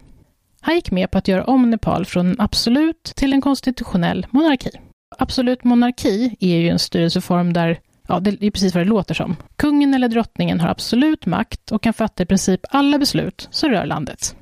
Han 0.61 0.75
gick 0.75 0.91
med 0.91 1.11
på 1.11 1.19
att 1.19 1.29
göra 1.29 1.45
om 1.45 1.71
Nepal 1.71 2.05
från 2.05 2.27
en 2.27 2.41
absolut 2.41 3.05
till 3.05 3.33
en 3.33 3.41
konstitutionell 3.41 4.27
monarki. 4.31 4.71
Absolut 5.19 5.65
monarki 5.65 6.37
är 6.41 6.57
ju 6.57 6.69
en 6.69 6.79
styrelseform 6.79 7.53
där, 7.53 7.79
ja, 8.09 8.21
det 8.21 8.47
är 8.47 8.51
precis 8.51 8.75
vad 8.75 8.85
det 8.85 8.89
låter 8.89 9.15
som. 9.15 9.37
Kungen 9.57 9.95
eller 9.95 10.09
drottningen 10.09 10.61
har 10.61 10.69
absolut 10.69 11.27
makt 11.27 11.73
och 11.73 11.83
kan 11.83 11.93
fatta 11.93 12.23
i 12.23 12.27
princip 12.27 12.61
alla 12.71 12.99
beslut 12.99 13.49
som 13.51 13.71
rör 13.71 13.87
landet. 13.87 14.37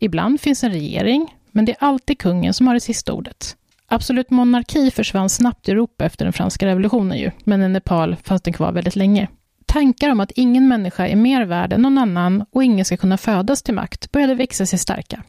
Ibland 0.00 0.40
finns 0.40 0.64
en 0.64 0.72
regering, 0.72 1.34
men 1.50 1.64
det 1.64 1.72
är 1.72 1.76
alltid 1.80 2.18
kungen 2.18 2.54
som 2.54 2.66
har 2.66 2.74
det 2.74 2.80
sista 2.80 3.12
ordet. 3.12 3.56
Absolut 3.86 4.30
monarki 4.30 4.90
försvann 4.90 5.28
snabbt 5.28 5.68
i 5.68 5.72
Europa 5.72 6.04
efter 6.04 6.24
den 6.24 6.32
franska 6.32 6.66
revolutionen 6.66 7.18
ju, 7.18 7.30
men 7.44 7.62
i 7.62 7.68
Nepal 7.68 8.16
fanns 8.16 8.42
den 8.42 8.52
kvar 8.52 8.72
väldigt 8.72 8.96
länge. 8.96 9.28
Tankar 9.66 10.10
om 10.10 10.20
att 10.20 10.30
ingen 10.30 10.68
människa 10.68 11.06
är 11.06 11.16
mer 11.16 11.44
värd 11.44 11.72
än 11.72 11.82
någon 11.82 11.98
annan 11.98 12.44
och 12.50 12.64
ingen 12.64 12.84
ska 12.84 12.96
kunna 12.96 13.16
födas 13.16 13.62
till 13.62 13.74
makt 13.74 14.12
började 14.12 14.34
växa 14.34 14.66
sig 14.66 14.78
starka. 14.78 15.22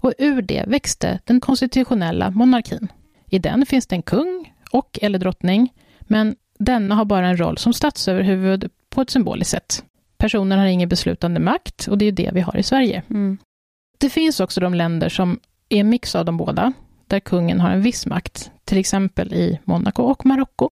Och 0.00 0.12
ur 0.18 0.42
det 0.42 0.64
växte 0.66 1.18
den 1.24 1.40
konstitutionella 1.40 2.30
monarkin. 2.30 2.88
I 3.26 3.38
den 3.38 3.66
finns 3.66 3.86
det 3.86 3.96
en 3.96 4.02
kung 4.02 4.54
och 4.70 4.98
eller 5.02 5.18
drottning, 5.18 5.72
men 6.00 6.36
denna 6.58 6.94
har 6.94 7.04
bara 7.04 7.28
en 7.28 7.36
roll 7.36 7.58
som 7.58 7.72
statsöverhuvud 7.72 8.70
på 8.90 9.02
ett 9.02 9.10
symboliskt 9.10 9.50
sätt. 9.50 9.84
Personen 10.16 10.58
har 10.58 10.66
ingen 10.66 10.88
beslutande 10.88 11.40
makt 11.40 11.86
och 11.88 11.98
det 11.98 12.04
är 12.04 12.12
det 12.12 12.30
vi 12.34 12.40
har 12.40 12.56
i 12.56 12.62
Sverige. 12.62 13.02
Mm. 13.10 13.38
Det 13.98 14.10
finns 14.10 14.40
också 14.40 14.60
de 14.60 14.74
länder 14.74 15.08
som 15.08 15.40
är 15.68 15.80
en 15.80 15.88
mix 15.88 16.14
av 16.14 16.24
de 16.24 16.36
båda, 16.36 16.72
där 17.06 17.20
kungen 17.20 17.60
har 17.60 17.70
en 17.70 17.82
viss 17.82 18.06
makt, 18.06 18.50
till 18.64 18.78
exempel 18.78 19.34
i 19.34 19.58
Monaco 19.64 20.02
och 20.02 20.26
Marocko. 20.26 20.70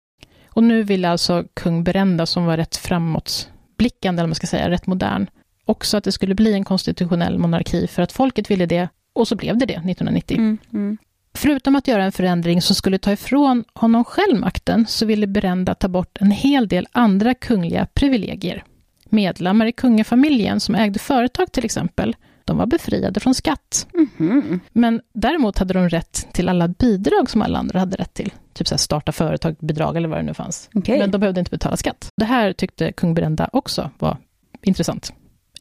Och 0.49 0.63
nu 0.63 0.83
vill 0.83 1.05
alltså 1.05 1.45
kung 1.55 1.85
Berenda, 1.85 2.27
som 2.27 2.45
var 2.45 2.57
rätt 2.57 2.77
framåtblickande, 2.77 4.21
eller 4.21 4.29
man 4.29 4.35
ska 4.35 4.47
säga, 4.47 4.71
rätt 4.71 4.87
modern, 4.87 5.27
också 5.65 5.97
att 5.97 6.05
det 6.05 6.13
skulle 6.13 6.35
bli 6.35 6.53
en 6.53 6.65
konstitutionell 6.65 7.39
monarki, 7.39 7.87
för 7.87 8.03
att 8.03 8.13
folket 8.13 8.51
ville 8.51 8.67
det, 8.67 8.89
och 9.13 9.29
så 9.29 9.37
blev 9.37 9.59
det 9.59 9.67
det 9.67 9.75
1990. 9.75 10.37
Mm, 10.37 10.59
mm. 10.73 10.99
Förutom 11.35 11.77
att 11.77 11.89
göra 11.89 12.05
en 12.05 12.13
förändring 12.13 12.63
som 12.63 12.77
skulle 12.77 12.99
ta 12.99 13.13
ifrån 13.13 13.65
honom 13.75 14.05
själv 14.05 14.41
makten, 14.41 14.87
så 14.89 15.07
ville 15.07 15.27
Berenda 15.27 15.75
ta 15.75 15.89
bort 15.89 16.19
en 16.21 16.31
hel 16.31 16.69
del 16.69 16.87
andra 16.93 17.35
kungliga 17.35 17.87
privilegier. 17.95 18.65
Medlemmar 19.09 19.67
i 19.67 19.73
kungafamiljen 19.73 20.61
som 20.61 20.75
ägde 20.75 20.99
företag 20.99 21.53
till 21.53 21.65
exempel, 21.65 22.17
de 22.45 22.57
var 22.59 22.67
befriade 22.67 23.21
från 23.21 23.35
skatt. 23.35 23.87
Mhm. 24.19 24.61
Men 24.73 25.01
däremot 25.13 25.59
hade 25.59 25.75
de 25.75 25.89
rätt 25.89 26.29
till 26.33 26.49
alla 26.49 26.69
bidrag 26.69 27.31
som 27.31 27.43
alla 27.43 27.59
andra 27.59 27.79
hade 27.79 27.97
rätt 27.97 28.15
till. 28.15 28.33
Typ 28.53 28.69
så 28.69 28.79
starta 28.79 29.13
företag-bidrag 29.13 29.97
eller 29.97 30.09
vad 30.09 30.19
det 30.19 30.23
nu 30.23 30.35
fanns. 30.35 30.71
Okej. 30.75 30.99
Men 30.99 31.11
de 31.11 31.19
behövde 31.19 31.41
inte 31.41 31.51
betala 31.51 31.77
skatt. 31.77 32.09
Det 32.17 32.25
här 32.25 32.53
tyckte 32.53 32.93
kung 32.93 33.15
Brenda 33.15 33.49
också 33.53 33.91
var 33.99 34.17
intressant. 34.63 35.13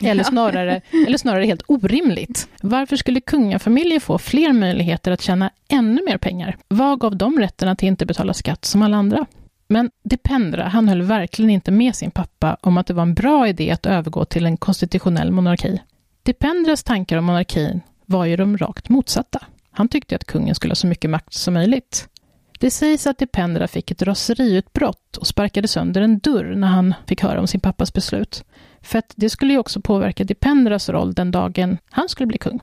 Eller 0.03 0.23
snarare, 0.23 0.81
eller 1.07 1.17
snarare 1.17 1.45
helt 1.45 1.63
orimligt. 1.67 2.47
Varför 2.61 2.95
skulle 2.95 3.21
kungafamiljer 3.21 3.99
få 3.99 4.17
fler 4.17 4.53
möjligheter 4.53 5.11
att 5.11 5.21
tjäna 5.21 5.51
ännu 5.69 6.01
mer 6.05 6.17
pengar? 6.17 6.57
Vad 6.67 6.99
gav 6.99 7.17
dem 7.17 7.39
rätten 7.39 7.69
att 7.69 7.83
inte 7.83 8.05
betala 8.05 8.33
skatt 8.33 8.65
som 8.65 8.81
alla 8.81 8.97
andra? 8.97 9.25
Men 9.67 9.91
Dipendra, 10.03 10.63
han 10.63 10.89
höll 10.89 11.01
verkligen 11.01 11.49
inte 11.49 11.71
med 11.71 11.95
sin 11.95 12.11
pappa 12.11 12.57
om 12.61 12.77
att 12.77 12.87
det 12.87 12.93
var 12.93 13.03
en 13.03 13.13
bra 13.13 13.47
idé 13.47 13.71
att 13.71 13.85
övergå 13.85 14.25
till 14.25 14.45
en 14.45 14.57
konstitutionell 14.57 15.31
monarki. 15.31 15.81
Dipendras 16.23 16.83
tankar 16.83 17.17
om 17.17 17.25
monarkin 17.25 17.81
var 18.05 18.25
ju 18.25 18.35
de 18.35 18.57
rakt 18.57 18.89
motsatta. 18.89 19.39
Han 19.71 19.87
tyckte 19.87 20.15
att 20.15 20.25
kungen 20.25 20.55
skulle 20.55 20.71
ha 20.71 20.75
så 20.75 20.87
mycket 20.87 21.09
makt 21.09 21.33
som 21.33 21.53
möjligt. 21.53 22.07
Det 22.59 22.71
sägs 22.71 23.07
att 23.07 23.17
Dipendra 23.17 23.67
fick 23.67 23.91
ett 23.91 24.01
raseriutbrott 24.01 25.17
och 25.17 25.27
sparkade 25.27 25.67
sönder 25.67 26.01
en 26.01 26.19
dörr 26.19 26.55
när 26.55 26.67
han 26.67 26.93
fick 27.07 27.21
höra 27.21 27.39
om 27.39 27.47
sin 27.47 27.59
pappas 27.59 27.93
beslut. 27.93 28.43
För 28.81 28.99
att 28.99 29.13
det 29.15 29.29
skulle 29.29 29.53
ju 29.53 29.59
också 29.59 29.81
påverka 29.81 30.23
Dipendras 30.23 30.89
roll 30.89 31.13
den 31.13 31.31
dagen 31.31 31.77
han 31.89 32.09
skulle 32.09 32.27
bli 32.27 32.37
kung. 32.37 32.59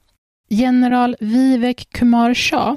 General 0.49 1.17
Vivek 1.21 1.89
Kumar 1.91 2.35
Shah, 2.35 2.75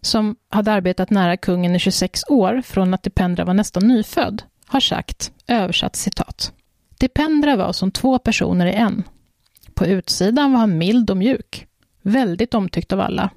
som 0.00 0.36
hade 0.48 0.72
arbetat 0.72 1.10
nära 1.10 1.36
kungen 1.36 1.74
i 1.74 1.78
26 1.78 2.24
år 2.28 2.62
från 2.64 2.94
att 2.94 3.02
Dipendra 3.02 3.44
var 3.44 3.54
nästan 3.54 3.88
nyfödd, 3.88 4.42
har 4.66 4.80
sagt, 4.80 5.32
översatt 5.46 5.96
citat. 5.96 6.52
Dipendra 6.98 7.56
var 7.56 7.72
som 7.72 7.90
två 7.90 8.18
personer 8.18 8.66
i 8.66 8.72
en. 8.72 9.02
På 9.74 9.86
utsidan 9.86 10.52
var 10.52 10.58
han 10.60 10.78
mild 10.78 11.10
och 11.10 11.16
mjuk, 11.16 11.66
väldigt 12.02 12.54
omtyckt 12.54 12.92
av 12.92 13.00
alla. 13.00 13.30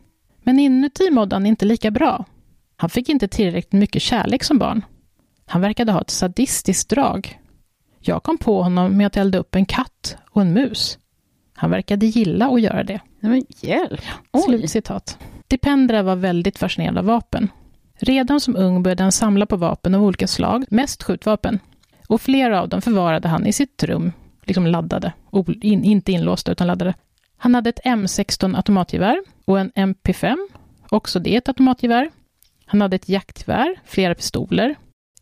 Men 0.43 0.60
inuti 0.60 1.10
mådde 1.12 1.36
han 1.36 1.45
inte 1.45 1.65
lika 1.65 1.91
bra. 1.91 2.25
Han 2.75 2.89
fick 2.89 3.10
inte 3.10 3.27
tillräckligt 3.27 3.79
mycket 3.79 4.01
kärlek 4.01 4.43
som 4.43 4.57
barn. 4.57 4.86
Han 5.45 5.62
verkade 5.62 5.91
ha 5.91 6.01
ett 6.01 6.10
sadistiskt 6.10 6.89
drag. 6.89 7.39
Jag 8.05 8.24
kom 8.24 8.38
på 8.38 8.63
honom 8.63 8.98
med 8.98 9.07
att 9.07 9.17
elda 9.17 9.38
upp 9.38 9.55
en 9.55 9.65
katt 9.65 10.17
och 10.29 10.41
en 10.41 10.53
mus. 10.53 10.98
Han 11.53 11.69
verkade 11.69 12.05
gilla 12.05 12.50
att 12.50 12.62
göra 12.62 12.83
det. 12.83 13.00
Men 13.19 13.45
hjälp. 13.50 14.01
Slutcitat. 14.45 15.17
Dipendra 15.48 16.03
var 16.03 16.15
väldigt 16.15 16.57
fascinerad 16.57 16.98
av 16.98 17.05
vapen. 17.05 17.51
Redan 17.95 18.39
som 18.39 18.55
ung 18.55 18.83
började 18.83 19.03
han 19.03 19.12
samla 19.12 19.45
på 19.45 19.55
vapen 19.55 19.95
av 19.95 20.03
olika 20.03 20.27
slag, 20.27 20.65
mest 20.69 21.03
skjutvapen. 21.03 21.60
Och 22.07 22.22
flera 22.22 22.62
av 22.62 22.69
dem 22.69 22.81
förvarade 22.81 23.27
han 23.27 23.48
i 23.48 23.53
sitt 23.53 23.83
rum, 23.83 24.12
liksom 24.43 24.67
laddade. 24.67 25.13
In, 25.62 25.83
inte 25.83 26.12
inlåsta, 26.12 26.51
utan 26.51 26.67
laddade. 26.67 26.93
Han 27.38 27.55
hade 27.55 27.69
ett 27.69 27.79
M16 27.86 28.55
automatgevär 28.55 29.24
och 29.45 29.60
en 29.60 29.72
MP5, 29.72 30.38
också 30.89 31.19
det 31.19 31.36
ett 31.36 31.48
automatgevär. 31.48 32.10
Han 32.65 32.81
hade 32.81 32.95
ett 32.95 33.10
jaktgevär, 33.10 33.75
flera 33.86 34.15
pistoler. 34.15 34.75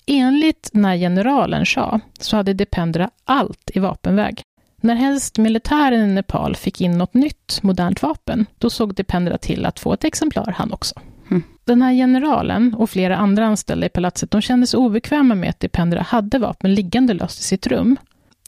Enligt 0.05 0.70
den 0.74 0.86
här 0.86 0.98
generalen 0.98 1.65
Shah 1.65 1.98
så 2.20 2.36
hade 2.36 2.53
Dipendra 2.53 3.10
allt 3.25 3.72
i 3.74 3.79
vapenväg. 3.79 4.41
När 4.81 4.96
helst 4.96 5.38
militären 5.38 6.10
i 6.10 6.13
Nepal 6.13 6.55
fick 6.55 6.81
in 6.81 6.98
något 6.98 7.13
nytt, 7.13 7.60
modernt 7.62 8.01
vapen, 8.01 8.46
då 8.58 8.70
såg 8.70 8.96
Dipendra 8.96 9.38
till 9.38 9.65
att 9.65 9.79
få 9.79 9.93
ett 9.93 10.03
exemplar 10.03 10.55
han 10.58 10.74
också. 10.74 10.96
Mm. 11.31 11.43
Den 11.65 11.81
här 11.81 11.93
generalen 11.93 12.74
och 12.74 12.89
flera 12.89 13.17
andra 13.17 13.46
anställda 13.46 13.86
i 13.86 13.89
palatset, 13.89 14.31
de 14.31 14.41
kände 14.41 14.67
sig 14.67 14.77
obekväma 14.77 15.35
med 15.35 15.50
att 15.50 15.59
Dipendra 15.59 16.01
hade 16.01 16.40
vapen 16.40 16.74
liggande 16.74 17.14
löst 17.14 17.40
i 17.40 17.44
sitt 17.44 17.68
rum. 17.68 17.98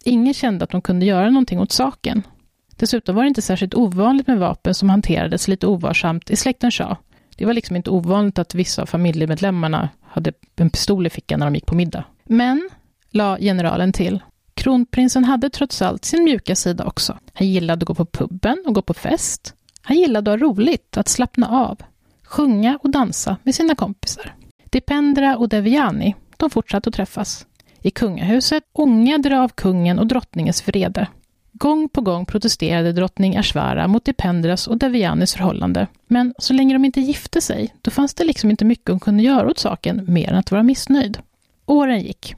Ingen 0.03 0.33
kände 0.33 0.63
att 0.63 0.71
de 0.71 0.81
kunde 0.81 1.05
göra 1.05 1.29
någonting 1.29 1.59
åt 1.59 1.71
saken. 1.71 2.23
Dessutom 2.75 3.15
var 3.15 3.23
det 3.23 3.27
inte 3.27 3.41
särskilt 3.41 3.73
ovanligt 3.73 4.27
med 4.27 4.39
vapen 4.39 4.75
som 4.75 4.89
hanterades 4.89 5.47
lite 5.47 5.67
ovarsamt 5.67 6.29
i 6.29 6.35
släkten 6.35 6.71
Shah. 6.71 6.97
Det 7.37 7.45
var 7.45 7.53
liksom 7.53 7.75
inte 7.75 7.89
ovanligt 7.89 8.39
att 8.39 8.55
vissa 8.55 8.81
av 8.81 8.85
familjemedlemmarna 8.85 9.89
hade 10.01 10.33
en 10.55 10.69
pistol 10.69 11.07
i 11.07 11.09
fickan 11.09 11.39
när 11.39 11.45
de 11.45 11.55
gick 11.55 11.65
på 11.65 11.75
middag. 11.75 12.03
Men, 12.23 12.69
la 13.09 13.37
generalen 13.37 13.93
till, 13.93 14.23
kronprinsen 14.53 15.23
hade 15.23 15.49
trots 15.49 15.81
allt 15.81 16.05
sin 16.05 16.23
mjuka 16.23 16.55
sida 16.55 16.85
också. 16.85 17.17
Han 17.33 17.47
gillade 17.47 17.83
att 17.83 17.87
gå 17.87 17.95
på 17.95 18.05
puben 18.05 18.63
och 18.65 18.75
gå 18.75 18.81
på 18.81 18.93
fest. 18.93 19.53
Han 19.81 19.97
gillade 19.97 20.33
att 20.33 20.39
ha 20.39 20.47
roligt, 20.47 20.97
att 20.97 21.07
slappna 21.07 21.47
av, 21.49 21.77
sjunga 22.23 22.79
och 22.81 22.89
dansa 22.89 23.37
med 23.43 23.55
sina 23.55 23.75
kompisar. 23.75 24.35
Dipendra 24.69 25.37
och 25.37 25.49
Deviani, 25.49 26.15
de 26.37 26.49
fortsatte 26.49 26.89
att 26.89 26.95
träffas. 26.95 27.47
I 27.81 27.91
kungahuset 27.91 28.63
ångade 28.73 29.29
det 29.29 29.41
av 29.41 29.49
kungen 29.49 29.99
och 29.99 30.07
drottningens 30.07 30.67
vrede. 30.67 31.07
Gång 31.55 31.89
på 31.89 32.01
gång 32.01 32.25
protesterade 32.25 32.91
drottning 32.91 33.37
Ashvara 33.37 33.87
mot 33.87 34.05
Dipendras 34.05 34.67
och 34.67 34.77
Devianis 34.77 35.33
förhållande. 35.33 35.87
Men 36.07 36.33
så 36.37 36.53
länge 36.53 36.75
de 36.75 36.85
inte 36.85 37.01
gifte 37.01 37.41
sig, 37.41 37.73
då 37.81 37.91
fanns 37.91 38.13
det 38.13 38.23
liksom 38.23 38.49
inte 38.49 38.65
mycket 38.65 38.89
hon 38.89 38.99
kunde 38.99 39.23
göra 39.23 39.49
åt 39.49 39.59
saken 39.59 40.05
mer 40.07 40.29
än 40.29 40.37
att 40.37 40.51
vara 40.51 40.63
missnöjd. 40.63 41.17
Åren 41.65 42.01
gick. 42.01 42.35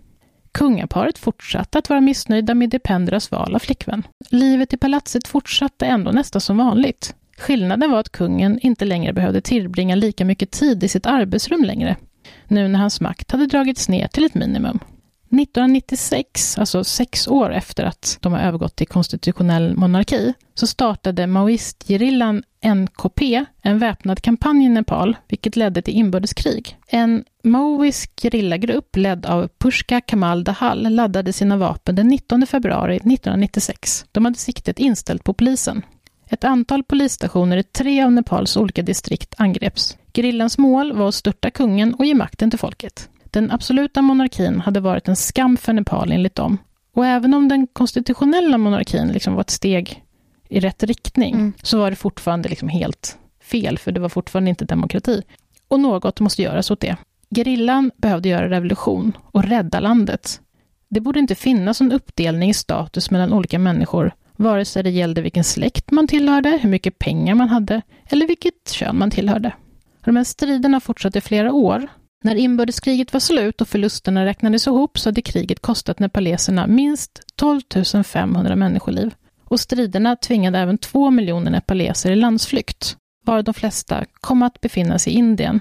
Kungaparet 0.52 1.18
fortsatte 1.18 1.78
att 1.78 1.90
vara 1.90 2.02
missnöjda 2.02 2.54
med 2.54 2.70
Dipendras 2.70 3.32
val 3.32 3.56
av 3.56 3.60
flickvän. 3.60 4.04
Livet 4.30 4.74
i 4.74 4.78
palatset 4.78 5.28
fortsatte 5.28 5.86
ändå 5.86 6.12
nästan 6.12 6.42
som 6.42 6.58
vanligt. 6.58 7.16
Skillnaden 7.38 7.92
var 7.92 8.00
att 8.00 8.12
kungen 8.12 8.60
inte 8.60 8.86
längre 8.86 9.14
behövde 9.14 9.42
tillbringa 9.42 9.96
lika 9.96 10.26
mycket 10.26 10.52
tid 10.52 10.84
i 10.84 10.88
sitt 10.88 11.06
arbetsrum 11.06 11.64
längre, 11.64 11.96
nu 12.48 12.68
när 12.68 12.80
hans 12.80 13.02
makt 13.02 13.32
hade 13.32 13.46
dragits 13.48 13.90
ner 13.90 14.08
till 14.08 14.26
ett 14.26 14.34
minimum. 14.34 14.80
1996, 15.40 16.58
alltså 16.58 16.84
sex 16.84 17.28
år 17.28 17.54
efter 17.54 17.84
att 17.84 18.18
de 18.22 18.34
har 18.34 18.40
övergått 18.40 18.76
till 18.76 18.88
konstitutionell 18.88 19.76
monarki, 19.76 20.34
så 20.54 20.68
startade 20.68 21.28
maoistgerillan 21.28 22.44
NKP 22.66 23.46
en 23.62 23.80
väpnad 23.80 24.22
kampanj 24.22 24.66
i 24.66 24.70
Nepal, 24.70 25.18
vilket 25.28 25.56
ledde 25.56 25.82
till 25.82 25.94
inbördeskrig. 25.94 26.78
En 26.88 27.24
maoisk 27.44 28.12
gerillagrupp 28.22 28.96
ledd 28.96 29.26
av 29.26 29.50
Pushka 29.58 30.02
Kamal 30.02 30.44
Dahal 30.44 30.90
laddade 30.90 31.34
sina 31.34 31.58
vapen 31.58 31.96
den 31.96 32.08
19 32.08 32.48
februari 32.48 32.96
1996. 32.96 34.06
De 34.12 34.26
hade 34.26 34.38
siktet 34.38 34.80
inställt 34.80 35.24
på 35.24 35.34
polisen. 35.34 35.82
Ett 36.30 36.44
antal 36.44 36.84
polisstationer 36.84 37.58
i 37.58 37.64
tre 37.64 38.04
av 38.04 38.12
Nepals 38.12 38.58
olika 38.58 38.82
distrikt 38.82 39.36
angreps. 39.38 39.98
Gerillans 40.14 40.58
mål 40.58 40.94
var 40.94 41.08
att 41.08 41.16
störta 41.16 41.52
kungen 41.52 41.94
och 41.94 42.06
ge 42.06 42.16
makten 42.16 42.50
till 42.50 42.60
folket. 42.60 43.10
Den 43.36 43.52
absoluta 43.52 44.02
monarkin 44.02 44.60
hade 44.62 44.80
varit 44.80 45.08
en 45.08 45.16
skam 45.16 45.58
för 45.58 45.74
Nepal 45.74 46.12
enligt 46.12 46.36
dem. 46.36 46.58
Och 46.94 47.06
även 47.06 47.34
om 47.34 47.48
den 47.48 47.68
konstitutionella 47.68 48.58
monarkin 48.58 49.08
liksom 49.08 49.34
var 49.34 49.42
ett 49.42 49.50
steg 49.50 50.04
i 50.50 50.60
rätt 50.60 50.84
riktning, 50.84 51.34
Mm. 51.36 51.54
så 51.64 51.78
var 51.78 51.90
det 51.90 51.96
fortfarande 51.96 52.50
liksom 52.50 52.70
helt 52.70 53.18
fel, 53.44 53.78
för 53.78 53.92
det 53.92 54.00
var 54.00 54.10
fortfarande 54.10 54.50
inte 54.50 54.66
demokrati. 54.66 55.22
Och 55.68 55.80
något 55.80 56.20
måste 56.20 56.42
göras 56.42 56.72
åt 56.72 56.80
det. 56.80 56.98
Gerillan 57.30 57.92
behövde 57.98 58.30
göra 58.30 58.50
revolution 58.50 59.18
och 59.32 59.44
rädda 59.44 59.80
landet. 59.80 60.42
Det 60.90 61.00
borde 61.00 61.20
inte 61.20 61.36
finnas 61.36 61.82
en 61.82 61.92
uppdelning 61.92 62.50
i 62.50 62.54
status 62.54 63.12
mellan 63.12 63.34
olika 63.34 63.60
människor, 63.60 64.12
vare 64.38 64.66
sig 64.66 64.84
det 64.84 64.90
gällde 64.90 65.22
vilken 65.22 65.44
släkt 65.44 65.92
man 65.92 66.08
tillhörde, 66.08 66.60
hur 66.62 66.70
mycket 66.70 67.00
pengar 67.00 67.36
man 67.36 67.50
hade 67.50 67.82
eller 68.06 68.28
vilket 68.28 68.72
kön 68.72 68.98
man 68.98 69.12
tillhörde. 69.12 69.52
De 70.06 70.16
här 70.16 70.24
striderna 70.24 70.80
fortsatte 70.80 71.18
i 71.18 71.22
flera 71.22 71.54
år. 71.54 71.88
När 72.26 72.36
inbördeskriget 72.36 73.14
var 73.14 73.20
slut 73.20 73.62
och 73.62 73.68
förlusterna 73.68 74.26
räknades 74.26 74.68
ihop 74.68 75.00
så 75.00 75.10
hade 75.10 75.22
kriget 75.22 75.60
kostat 75.60 76.00
nepaleserna 76.00 76.68
minst 76.68 77.20
12 77.36 77.62
500 78.04 78.56
människoliv. 78.56 79.14
Och 79.44 79.60
striderna 79.60 80.16
tvingade 80.16 80.60
även 80.60 80.78
två 80.78 81.12
miljoner 81.12 81.52
nepaleser 81.52 82.12
i 82.12 82.16
landsflykt, 82.16 82.98
varav 83.26 83.44
de 83.44 83.54
flesta 83.54 84.06
kom 84.14 84.44
att 84.44 84.62
befinna 84.62 85.00
sig 85.00 85.14
i 85.14 85.16
Indien. 85.16 85.60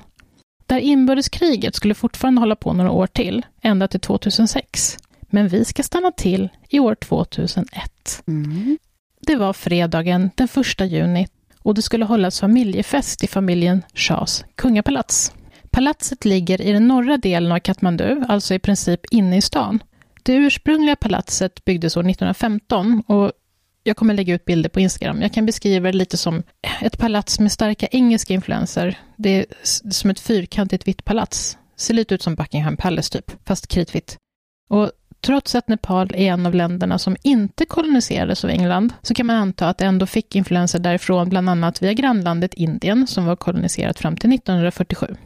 Där 0.66 0.78
inbördeskriget 0.78 1.74
skulle 1.74 1.94
fortfarande 1.94 2.40
hålla 2.40 2.56
på 2.56 2.72
några 2.72 2.90
år 2.90 3.06
till, 3.06 3.46
ända 3.62 3.88
till 3.88 4.00
2006. 4.00 4.96
Men 5.20 5.48
vi 5.48 5.64
ska 5.64 5.82
stanna 5.82 6.12
till 6.12 6.48
i 6.68 6.78
år 6.80 6.94
2001. 6.94 8.22
Mm. 8.26 8.78
Det 9.20 9.36
var 9.36 9.52
fredagen 9.52 10.30
den 10.34 10.48
1 10.80 10.92
juni 10.92 11.26
och 11.62 11.74
det 11.74 11.82
skulle 11.82 12.04
hållas 12.04 12.40
familjefest 12.40 13.24
i 13.24 13.26
familjen 13.26 13.82
Shahs 13.94 14.44
kungapalats. 14.54 15.32
Palatset 15.74 16.24
ligger 16.24 16.60
i 16.60 16.72
den 16.72 16.88
norra 16.88 17.16
delen 17.16 17.52
av 17.52 17.58
Katmandu, 17.58 18.24
alltså 18.28 18.54
i 18.54 18.58
princip 18.58 19.00
inne 19.10 19.36
i 19.36 19.40
stan. 19.40 19.82
Det 20.22 20.34
ursprungliga 20.34 20.96
palatset 20.96 21.64
byggdes 21.64 21.96
år 21.96 22.00
1915 22.00 23.02
och 23.06 23.32
jag 23.82 23.96
kommer 23.96 24.14
lägga 24.14 24.34
ut 24.34 24.44
bilder 24.44 24.70
på 24.70 24.80
Instagram. 24.80 25.22
Jag 25.22 25.32
kan 25.32 25.46
beskriva 25.46 25.92
det 25.92 25.98
lite 25.98 26.16
som 26.16 26.42
ett 26.80 26.98
palats 26.98 27.40
med 27.40 27.52
starka 27.52 27.86
engelska 27.86 28.34
influenser. 28.34 28.98
Det 29.16 29.30
är 29.30 29.46
som 29.90 30.10
ett 30.10 30.20
fyrkantigt 30.20 30.88
vitt 30.88 31.04
palats. 31.04 31.58
Ser 31.76 31.94
lite 31.94 32.14
ut 32.14 32.22
som 32.22 32.34
Buckingham 32.34 32.76
Palace 32.76 33.12
typ, 33.12 33.32
fast 33.48 33.66
kritvitt. 33.66 34.16
Och 34.70 34.90
trots 35.20 35.54
att 35.54 35.68
Nepal 35.68 36.10
är 36.14 36.32
en 36.32 36.46
av 36.46 36.54
länderna 36.54 36.98
som 36.98 37.16
inte 37.22 37.64
koloniserades 37.64 38.44
av 38.44 38.50
England, 38.50 38.92
så 39.02 39.14
kan 39.14 39.26
man 39.26 39.36
anta 39.36 39.68
att 39.68 39.78
det 39.78 39.84
ändå 39.84 40.06
fick 40.06 40.36
influenser 40.36 40.78
därifrån, 40.78 41.28
bland 41.28 41.48
annat 41.48 41.82
via 41.82 41.92
grannlandet 41.92 42.54
Indien, 42.54 43.06
som 43.06 43.26
var 43.26 43.36
koloniserat 43.36 43.98
fram 43.98 44.16
till 44.16 44.32
1947. 44.32 45.16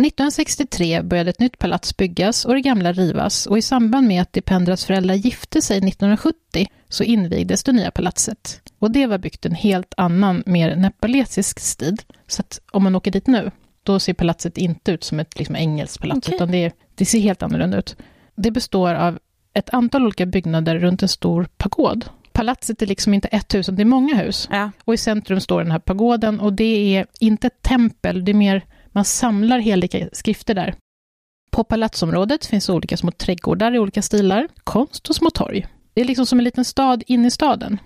1963 0.00 1.02
började 1.02 1.30
ett 1.30 1.40
nytt 1.40 1.58
palats 1.58 1.96
byggas 1.96 2.44
och 2.44 2.54
det 2.54 2.60
gamla 2.60 2.92
rivas 2.92 3.46
och 3.46 3.58
i 3.58 3.62
samband 3.62 4.06
med 4.06 4.22
att 4.22 4.32
Dipendras 4.32 4.84
föräldrar 4.84 5.14
gifte 5.14 5.62
sig 5.62 5.76
1970 5.78 6.66
så 6.88 7.04
invigdes 7.04 7.64
det 7.64 7.72
nya 7.72 7.90
palatset. 7.90 8.60
Och 8.78 8.90
det 8.90 9.06
var 9.06 9.18
byggt 9.18 9.46
en 9.46 9.54
helt 9.54 9.94
annan, 9.96 10.42
mer 10.46 10.76
nepalesisk 10.76 11.60
stil. 11.60 11.96
Så 12.26 12.40
att 12.40 12.60
om 12.70 12.82
man 12.82 12.94
åker 12.94 13.10
dit 13.10 13.26
nu, 13.26 13.50
då 13.82 13.98
ser 13.98 14.14
palatset 14.14 14.58
inte 14.58 14.92
ut 14.92 15.04
som 15.04 15.20
ett 15.20 15.38
liksom, 15.38 15.56
engelskt 15.56 16.00
palats, 16.00 16.28
okay. 16.28 16.36
utan 16.36 16.50
det, 16.50 16.72
det 16.94 17.04
ser 17.04 17.20
helt 17.20 17.42
annorlunda 17.42 17.78
ut. 17.78 17.96
Det 18.36 18.50
består 18.50 18.94
av 18.94 19.18
ett 19.54 19.70
antal 19.74 20.02
olika 20.02 20.26
byggnader 20.26 20.78
runt 20.78 21.02
en 21.02 21.08
stor 21.08 21.48
pagod. 21.56 22.04
Palatset 22.32 22.82
är 22.82 22.86
liksom 22.86 23.14
inte 23.14 23.28
ett 23.28 23.54
hus, 23.54 23.66
det 23.66 23.82
är 23.82 23.84
många 23.84 24.14
hus. 24.14 24.48
Ja. 24.50 24.70
Och 24.84 24.94
i 24.94 24.96
centrum 24.96 25.40
står 25.40 25.62
den 25.62 25.72
här 25.72 25.78
pagoden 25.78 26.40
och 26.40 26.52
det 26.52 26.96
är 26.96 27.06
inte 27.20 27.46
ett 27.46 27.62
tempel, 27.62 28.24
det 28.24 28.32
är 28.32 28.34
mer 28.34 28.64
man 28.92 29.04
samlar 29.04 29.58
heliga 29.58 30.08
skrifter 30.12 30.54
där. 30.54 30.74
På 31.50 31.64
palatsområdet 31.64 32.46
finns 32.46 32.68
olika 32.68 32.96
små 32.96 33.10
trädgårdar 33.10 33.74
i 33.74 33.78
olika 33.78 34.02
stilar, 34.02 34.48
konst 34.64 35.08
och 35.08 35.16
små 35.16 35.30
torg. 35.30 35.66
Det 35.94 36.00
är 36.00 36.04
liksom 36.04 36.26
som 36.26 36.38
en 36.38 36.44
liten 36.44 36.64
stad 36.64 37.02
inne 37.06 37.28
i 37.28 37.30
staden. 37.30 37.78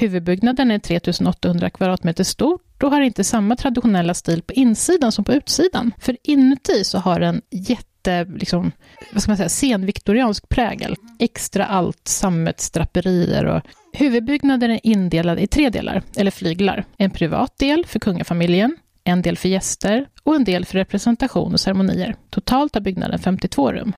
Huvudbyggnaden 0.00 0.70
är 0.70 0.78
3800 0.78 1.70
kvadratmeter 1.70 2.24
stort 2.24 2.82
och 2.82 2.90
har 2.90 3.00
inte 3.00 3.24
samma 3.24 3.56
traditionella 3.56 4.14
stil 4.14 4.42
på 4.42 4.52
insidan 4.52 5.12
som 5.12 5.24
på 5.24 5.32
utsidan. 5.32 5.92
För 5.98 6.16
inuti 6.22 6.84
så 6.84 6.98
har 6.98 7.20
den 7.20 7.42
jätte, 7.50 8.24
liksom, 8.24 8.72
vad 9.12 9.22
ska 9.22 9.30
man 9.30 9.36
säga, 9.36 9.48
senviktoriansk 9.48 10.48
prägel. 10.48 10.96
Extra 11.18 11.66
allt, 11.66 12.08
sammetsdraperier 12.08 13.44
och 13.44 13.62
huvudbyggnaden 13.92 14.70
är 14.70 14.80
indelad 14.82 15.38
i 15.40 15.46
tre 15.46 15.70
delar, 15.70 16.02
eller 16.16 16.30
flyglar. 16.30 16.84
En 16.96 17.10
privat 17.10 17.58
del 17.58 17.86
för 17.86 17.98
kungafamiljen, 17.98 18.76
en 19.04 19.22
del 19.22 19.36
för 19.36 19.48
gäster 19.48 20.08
och 20.22 20.34
en 20.34 20.44
del 20.44 20.64
för 20.64 20.78
representation 20.78 21.52
och 21.52 21.60
ceremonier. 21.60 22.16
Totalt 22.30 22.74
har 22.74 22.80
byggnaden 22.80 23.18
52 23.18 23.72
rum. 23.72 23.92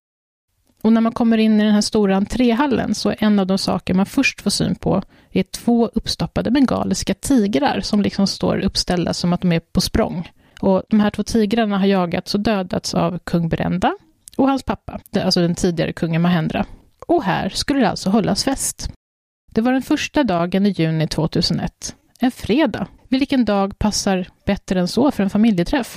Och 0.83 0.93
när 0.93 1.01
man 1.01 1.13
kommer 1.13 1.39
in 1.39 1.61
i 1.61 1.65
den 1.65 1.75
här 1.75 1.81
stora 1.81 2.17
entréhallen 2.17 2.95
så 2.95 3.11
är 3.11 3.17
en 3.19 3.39
av 3.39 3.47
de 3.47 3.59
saker 3.59 3.95
man 3.95 4.07
först 4.07 4.41
får 4.41 4.51
syn 4.51 4.75
på 4.75 5.03
är 5.31 5.43
två 5.43 5.87
uppstoppade 5.87 6.51
bengaliska 6.51 7.15
tigrar 7.15 7.81
som 7.81 8.03
liksom 8.03 8.27
står 8.27 8.59
uppställda 8.59 9.15
som 9.15 9.33
att 9.33 9.41
de 9.41 9.53
är 9.53 9.61
på 9.61 9.81
språng. 9.81 10.31
Och 10.61 10.83
de 10.89 11.01
här 11.01 11.11
två 11.11 11.23
tigrarna 11.23 11.79
har 11.79 11.87
jagats 11.87 12.35
och 12.35 12.41
dödats 12.41 12.95
av 12.95 13.19
kung 13.19 13.49
Brenda 13.49 13.95
och 14.37 14.49
hans 14.49 14.63
pappa, 14.63 15.01
alltså 15.15 15.41
den 15.41 15.55
tidigare 15.55 15.93
kungen 15.93 16.23
Mahendra. 16.23 16.67
Och 17.07 17.23
här 17.23 17.49
skulle 17.49 17.81
det 17.81 17.91
alltså 17.91 18.11
hållas 18.11 18.45
fest. 18.45 18.91
Det 19.51 19.61
var 19.61 19.73
den 19.73 19.83
första 19.83 20.25
dagen 20.25 20.67
i 20.67 20.71
juni 20.71 21.09
2001, 21.09 21.97
en 22.21 22.31
fredag, 22.31 22.87
vilken 23.13 23.45
dag 23.45 23.79
passar 23.79 24.27
bättre 24.47 24.81
än 24.81 24.89
så 24.89 25.11
för 25.11 25.23
en 25.23 25.31
familjeträff? 25.31 25.97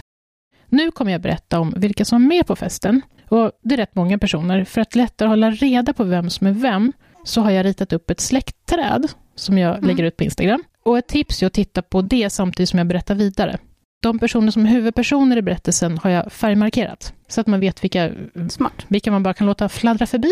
Nu 0.69 0.91
kommer 0.91 1.11
jag 1.11 1.21
berätta 1.21 1.59
om 1.59 1.73
vilka 1.77 2.05
som 2.05 2.23
är 2.23 2.27
med 2.27 2.47
på 2.47 2.55
festen. 2.55 3.01
Och 3.29 3.51
det 3.63 3.75
är 3.75 3.77
rätt 3.77 3.95
många 3.95 4.17
personer. 4.17 4.63
För 4.63 4.81
att 4.81 4.95
lättare 4.95 5.29
hålla 5.29 5.51
reda 5.51 5.93
på 5.93 6.03
vem 6.03 6.29
som 6.29 6.47
är 6.47 6.51
vem 6.51 6.93
så 7.23 7.41
har 7.41 7.51
jag 7.51 7.65
ritat 7.65 7.93
upp 7.93 8.09
ett 8.09 8.19
släktträd 8.19 9.07
som 9.35 9.57
jag 9.57 9.77
mm. 9.77 9.87
lägger 9.87 10.03
ut 10.03 10.17
på 10.17 10.23
Instagram. 10.23 10.63
Och 10.83 10.97
ett 10.97 11.07
tips 11.07 11.43
är 11.43 11.47
att 11.47 11.53
titta 11.53 11.81
på 11.81 12.01
det 12.01 12.29
samtidigt 12.29 12.69
som 12.69 12.79
jag 12.79 12.87
berättar 12.87 13.15
vidare. 13.15 13.57
De 14.01 14.19
personer 14.19 14.51
som 14.51 14.65
är 14.65 14.69
huvudpersoner 14.69 15.37
i 15.37 15.41
berättelsen 15.41 15.97
har 15.97 16.09
jag 16.09 16.31
färgmarkerat, 16.31 17.13
så 17.27 17.41
att 17.41 17.47
man 17.47 17.59
vet 17.59 17.83
vilka, 17.83 18.11
Smart. 18.49 18.85
vilka 18.87 19.11
man 19.11 19.23
bara 19.23 19.33
kan 19.33 19.47
låta 19.47 19.69
fladdra 19.69 20.05
förbi 20.05 20.31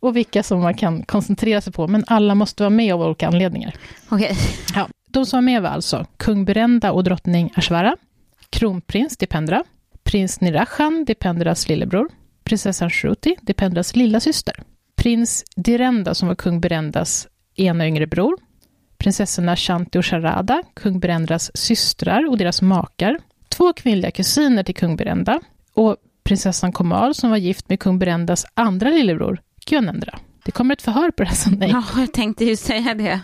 och 0.00 0.16
vilka 0.16 0.42
som 0.42 0.60
man 0.60 0.74
kan 0.74 1.02
koncentrera 1.02 1.60
sig 1.60 1.72
på, 1.72 1.88
men 1.88 2.04
alla 2.06 2.34
måste 2.34 2.62
vara 2.62 2.70
med 2.70 2.94
av 2.94 3.02
olika 3.02 3.26
anledningar. 3.26 3.74
Okej. 4.08 4.24
Okay. 4.24 4.36
Ja. 4.74 4.88
De 5.12 5.26
som 5.26 5.36
var 5.36 5.42
med 5.42 5.62
var 5.62 5.70
alltså 5.70 6.06
kung 6.16 6.44
Berenda 6.44 6.92
och 6.92 7.04
drottning 7.04 7.52
Ashvara, 7.54 7.96
kronprins 8.50 9.16
Dipendra, 9.16 9.64
prins 10.02 10.40
Nirachan, 10.40 11.04
Dipendras 11.04 11.68
lillebror, 11.68 12.08
prinsessan 12.44 12.90
Shruti, 12.90 13.36
Dipendras 13.40 13.96
lilla 13.96 14.20
syster, 14.20 14.62
prins 14.96 15.44
Direnda 15.56 16.14
som 16.14 16.28
var 16.28 16.34
kung 16.34 16.60
Berendas 16.60 17.28
ena 17.56 17.86
yngre 17.86 18.06
bror, 18.06 18.36
prinsessorna 18.98 19.56
Shanti 19.56 19.98
och 19.98 20.06
Sharada, 20.06 20.62
kung 20.74 21.00
Berendras 21.00 21.56
systrar 21.56 22.28
och 22.28 22.38
deras 22.38 22.62
makar, 22.62 23.18
två 23.48 23.72
kvinnliga 23.72 24.10
kusiner 24.10 24.62
till 24.62 24.74
kung 24.74 24.96
Berenda 24.96 25.40
och 25.74 25.96
prinsessan 26.24 26.72
Komal 26.72 27.14
som 27.14 27.30
var 27.30 27.36
gift 27.36 27.68
med 27.68 27.80
kung 27.80 27.98
Berendas 27.98 28.46
andra 28.54 28.90
lillebror, 28.90 29.40
Gyanendra. 29.66 30.18
Det 30.44 30.52
kommer 30.52 30.74
ett 30.74 30.82
förhör 30.82 31.10
på 31.10 31.22
det 31.22 31.28
här 31.28 31.36
Sunday. 31.36 31.70
Ja, 31.70 31.84
jag 31.96 32.12
tänkte 32.12 32.44
ju 32.44 32.56
säga 32.56 32.94
det. 32.94 33.20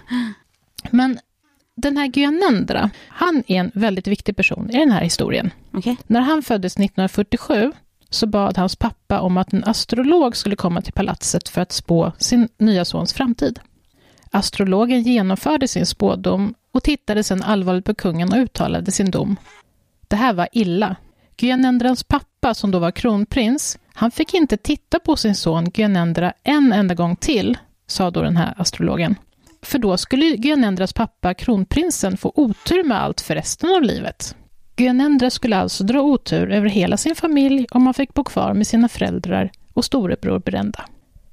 Men 0.91 1.19
den 1.81 1.97
här 1.97 2.07
Gyanendra, 2.07 2.91
han 3.09 3.43
är 3.47 3.61
en 3.61 3.71
väldigt 3.75 4.07
viktig 4.07 4.37
person 4.37 4.71
i 4.71 4.79
den 4.79 4.91
här 4.91 5.01
historien. 5.01 5.51
Okay. 5.73 5.97
När 6.07 6.21
han 6.21 6.43
föddes 6.43 6.73
1947 6.73 7.73
så 8.11 8.27
bad 8.27 8.59
hans 8.59 8.77
pappa 8.77 9.21
om 9.21 9.37
att 9.37 9.53
en 9.53 9.65
astrolog 9.65 10.37
skulle 10.37 10.57
komma 10.57 10.83
till 10.83 10.93
palatset 10.93 11.49
för 11.49 11.61
att 11.61 11.73
spå 11.73 12.13
sin 12.19 12.49
nya 12.59 12.85
sons 12.85 13.13
framtid. 13.13 13.61
Astrologen 14.31 15.03
genomförde 15.03 15.69
sin 15.69 15.87
spådom 15.87 16.55
och 16.73 16.83
tittade 16.83 17.25
sedan 17.25 17.43
allvarligt 17.43 17.85
på 17.85 17.95
kungen 17.95 18.33
och 18.33 18.39
uttalade 18.39 18.91
sin 18.91 19.11
dom. 19.11 19.37
Det 20.09 20.17
här 20.17 20.33
var 20.33 20.49
illa. 20.53 20.97
Gyanendrans 21.39 22.05
pappa, 22.05 22.55
som 22.55 22.71
då 22.71 22.79
var 22.79 22.91
kronprins, 22.91 23.79
han 23.95 24.11
fick 24.11 24.35
inte 24.35 24.57
titta 24.57 24.99
på 24.99 25.17
sin 25.17 25.35
son 25.35 25.71
Gyanendra 25.75 26.33
en 26.43 26.73
enda 26.73 26.95
gång 26.95 27.17
till, 27.17 27.59
sa 27.87 28.11
då 28.11 28.23
den 28.23 28.37
här 28.37 28.55
astrologen. 28.57 29.17
För 29.69 29.79
då 29.79 29.97
skulle 29.97 30.25
Gyanendras 30.27 30.93
pappa, 30.93 31.35
kronprinsen, 31.35 32.17
få 32.17 32.33
otur 32.35 32.85
med 32.85 33.03
allt 33.03 33.21
för 33.21 33.35
resten 33.35 33.71
av 33.71 33.83
livet. 33.83 34.37
Gyanendra 34.77 35.31
skulle 35.31 35.57
alltså 35.57 35.85
dra 35.85 36.01
otur 36.01 36.53
över 36.53 36.69
hela 36.69 36.97
sin 36.97 37.15
familj 37.15 37.67
om 37.71 37.87
han 37.87 37.95
fick 37.95 38.15
bo 38.15 38.25
kvar 38.25 38.55
med 38.55 38.67
sina 38.67 38.89
föräldrar 38.89 39.51
och 39.75 39.85
storebror 39.85 40.39
Brenda. 40.39 40.85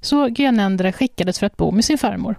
Så 0.02 0.28
Gyanendra 0.28 0.92
skickades 0.92 1.40
för 1.40 1.46
att 1.46 1.58
bo 1.58 1.72
med 1.72 1.86
sin 1.86 1.98
farmor. 1.98 2.36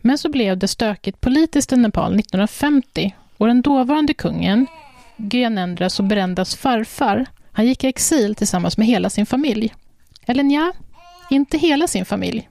Men 0.00 0.18
så 0.18 0.28
blev 0.28 0.58
det 0.58 0.68
stökigt 0.68 1.20
politiskt 1.20 1.72
i 1.72 1.76
Nepal 1.76 2.14
1950 2.14 3.14
och 3.36 3.46
den 3.46 3.62
dåvarande 3.62 4.14
kungen, 4.14 4.66
Gyanendras 5.16 5.98
och 5.98 6.04
Brendas 6.04 6.56
farfar, 6.56 7.26
han 7.52 7.66
gick 7.66 7.84
i 7.84 7.86
exil 7.86 8.34
tillsammans 8.34 8.78
med 8.78 8.86
hela 8.86 9.10
sin 9.10 9.26
familj. 9.26 9.74
Eller 10.26 10.44
ja, 10.44 10.72
inte 11.30 11.58
hela 11.58 11.86
sin 11.86 12.04
familj. 12.04 12.49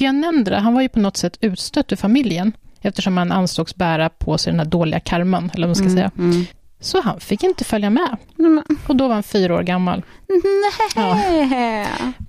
Gyanendra, 0.00 0.58
han 0.58 0.74
var 0.74 0.82
ju 0.82 0.88
på 0.88 1.00
något 1.00 1.16
sätt 1.16 1.38
utstött 1.40 1.92
ur 1.92 1.96
familjen 1.96 2.52
eftersom 2.80 3.16
han 3.16 3.32
ansågs 3.32 3.74
bära 3.74 4.08
på 4.08 4.38
sig 4.38 4.52
den 4.52 4.60
här 4.60 4.66
dåliga 4.66 5.00
karman, 5.00 5.50
eller 5.54 5.66
vad 5.66 5.68
man 5.68 5.74
ska 5.74 5.84
mm, 5.84 5.96
säga. 5.96 6.10
Mm. 6.18 6.46
Så 6.80 7.00
han 7.02 7.20
fick 7.20 7.42
inte 7.42 7.64
följa 7.64 7.90
med. 7.90 8.16
Mm. 8.38 8.62
Och 8.86 8.96
då 8.96 9.08
var 9.08 9.14
han 9.14 9.22
fyra 9.22 9.54
år 9.54 9.62
gammal. 9.62 10.02
Ja. 10.96 11.20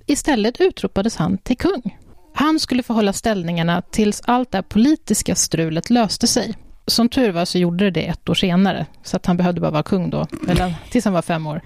Istället 0.06 0.60
utropades 0.60 1.16
han 1.16 1.38
till 1.38 1.56
kung. 1.56 1.98
Han 2.34 2.60
skulle 2.60 2.82
få 2.82 2.92
hålla 2.92 3.12
ställningarna 3.12 3.82
tills 3.82 4.22
allt 4.24 4.50
det 4.50 4.58
här 4.58 4.62
politiska 4.62 5.34
strulet 5.34 5.90
löste 5.90 6.26
sig. 6.26 6.54
Som 6.86 7.08
tur 7.08 7.30
var 7.32 7.44
så 7.44 7.58
gjorde 7.58 7.84
det 7.84 7.90
det 7.90 8.06
ett 8.06 8.28
år 8.28 8.34
senare, 8.34 8.86
så 9.02 9.16
att 9.16 9.26
han 9.26 9.36
behövde 9.36 9.60
bara 9.60 9.70
vara 9.70 9.82
kung 9.82 10.10
då, 10.10 10.26
eller 10.48 10.74
tills 10.90 11.04
han 11.04 11.14
var 11.14 11.22
fem 11.22 11.46
år. 11.46 11.60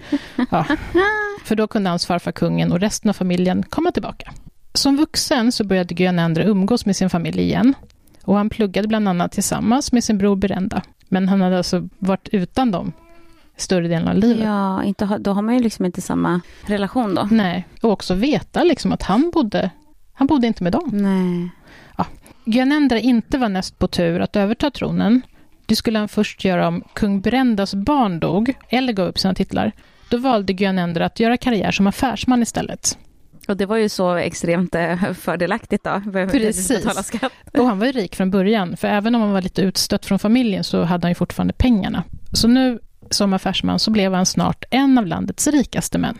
Ja. 0.51 0.65
För 1.43 1.55
då 1.55 1.67
kunde 1.67 1.89
hans 1.89 2.05
farfar 2.05 2.31
kungen 2.31 2.71
och 2.71 2.79
resten 2.79 3.09
av 3.09 3.13
familjen 3.13 3.63
komma 3.63 3.91
tillbaka. 3.91 4.31
Som 4.73 4.97
vuxen 4.97 5.51
så 5.51 5.63
började 5.63 5.95
Gyanendra 5.95 6.43
umgås 6.43 6.85
med 6.85 6.95
sin 6.95 7.09
familj 7.09 7.41
igen. 7.41 7.73
Och 8.23 8.35
han 8.35 8.49
pluggade 8.49 8.87
bland 8.87 9.07
annat 9.07 9.31
tillsammans 9.31 9.91
med 9.91 10.03
sin 10.03 10.17
bror 10.17 10.35
Berenda. 10.35 10.81
Men 11.09 11.29
han 11.29 11.41
hade 11.41 11.57
alltså 11.57 11.89
varit 11.99 12.29
utan 12.31 12.71
dem 12.71 12.93
större 13.57 13.87
delen 13.87 14.07
av 14.07 14.15
livet. 14.15 14.45
Ja, 14.45 14.83
inte, 14.83 15.17
då 15.19 15.33
har 15.33 15.41
man 15.41 15.55
ju 15.55 15.63
liksom 15.63 15.85
inte 15.85 16.01
samma 16.01 16.41
relation 16.65 17.15
då. 17.15 17.27
Nej, 17.31 17.67
och 17.81 17.91
också 17.91 18.13
veta 18.13 18.63
liksom 18.63 18.91
att 18.91 19.03
han 19.03 19.31
bodde, 19.33 19.69
han 20.13 20.27
bodde 20.27 20.47
inte 20.47 20.63
med 20.63 20.71
dem. 20.71 20.89
Nej. 20.93 21.49
Ja. 21.97 22.05
Gyanendra 22.45 22.99
inte 22.99 23.37
var 23.37 23.49
näst 23.49 23.79
på 23.79 23.87
tur 23.87 24.19
att 24.19 24.35
överta 24.35 24.71
tronen. 24.71 25.21
Det 25.65 25.75
skulle 25.75 25.99
han 25.99 26.07
först 26.07 26.45
göra 26.45 26.67
om 26.67 26.83
kung 26.93 27.21
Berendas 27.21 27.75
barn 27.75 28.19
dog, 28.19 28.53
eller 28.69 28.93
gav 28.93 29.07
upp 29.07 29.19
sina 29.19 29.33
titlar. 29.33 29.71
Då 30.09 30.17
valde 30.17 30.53
Gyanendra 30.53 31.05
att 31.05 31.19
göra 31.19 31.37
karriär 31.37 31.71
som 31.71 31.87
affärsman 31.87 32.41
istället. 32.41 32.97
Och 33.51 33.57
det 33.57 33.65
var 33.65 33.77
ju 33.77 33.89
så 33.89 34.15
extremt 34.15 34.75
eh, 34.75 35.13
fördelaktigt 35.13 35.83
då. 35.83 36.01
Precis. 36.11 37.11
Och 37.53 37.65
han 37.65 37.79
var 37.79 37.85
ju 37.85 37.91
rik 37.91 38.15
från 38.15 38.31
början, 38.31 38.77
för 38.77 38.87
även 38.87 39.15
om 39.15 39.21
han 39.21 39.31
var 39.31 39.41
lite 39.41 39.61
utstött 39.61 40.05
från 40.05 40.19
familjen 40.19 40.63
så 40.63 40.83
hade 40.83 41.05
han 41.05 41.11
ju 41.11 41.15
fortfarande 41.15 41.53
pengarna. 41.53 42.03
Så 42.31 42.47
nu 42.47 42.79
som 43.09 43.33
affärsman 43.33 43.79
så 43.79 43.91
blev 43.91 44.13
han 44.13 44.25
snart 44.25 44.65
en 44.69 44.97
av 44.97 45.05
landets 45.05 45.47
rikaste 45.47 45.97
män. 45.97 46.17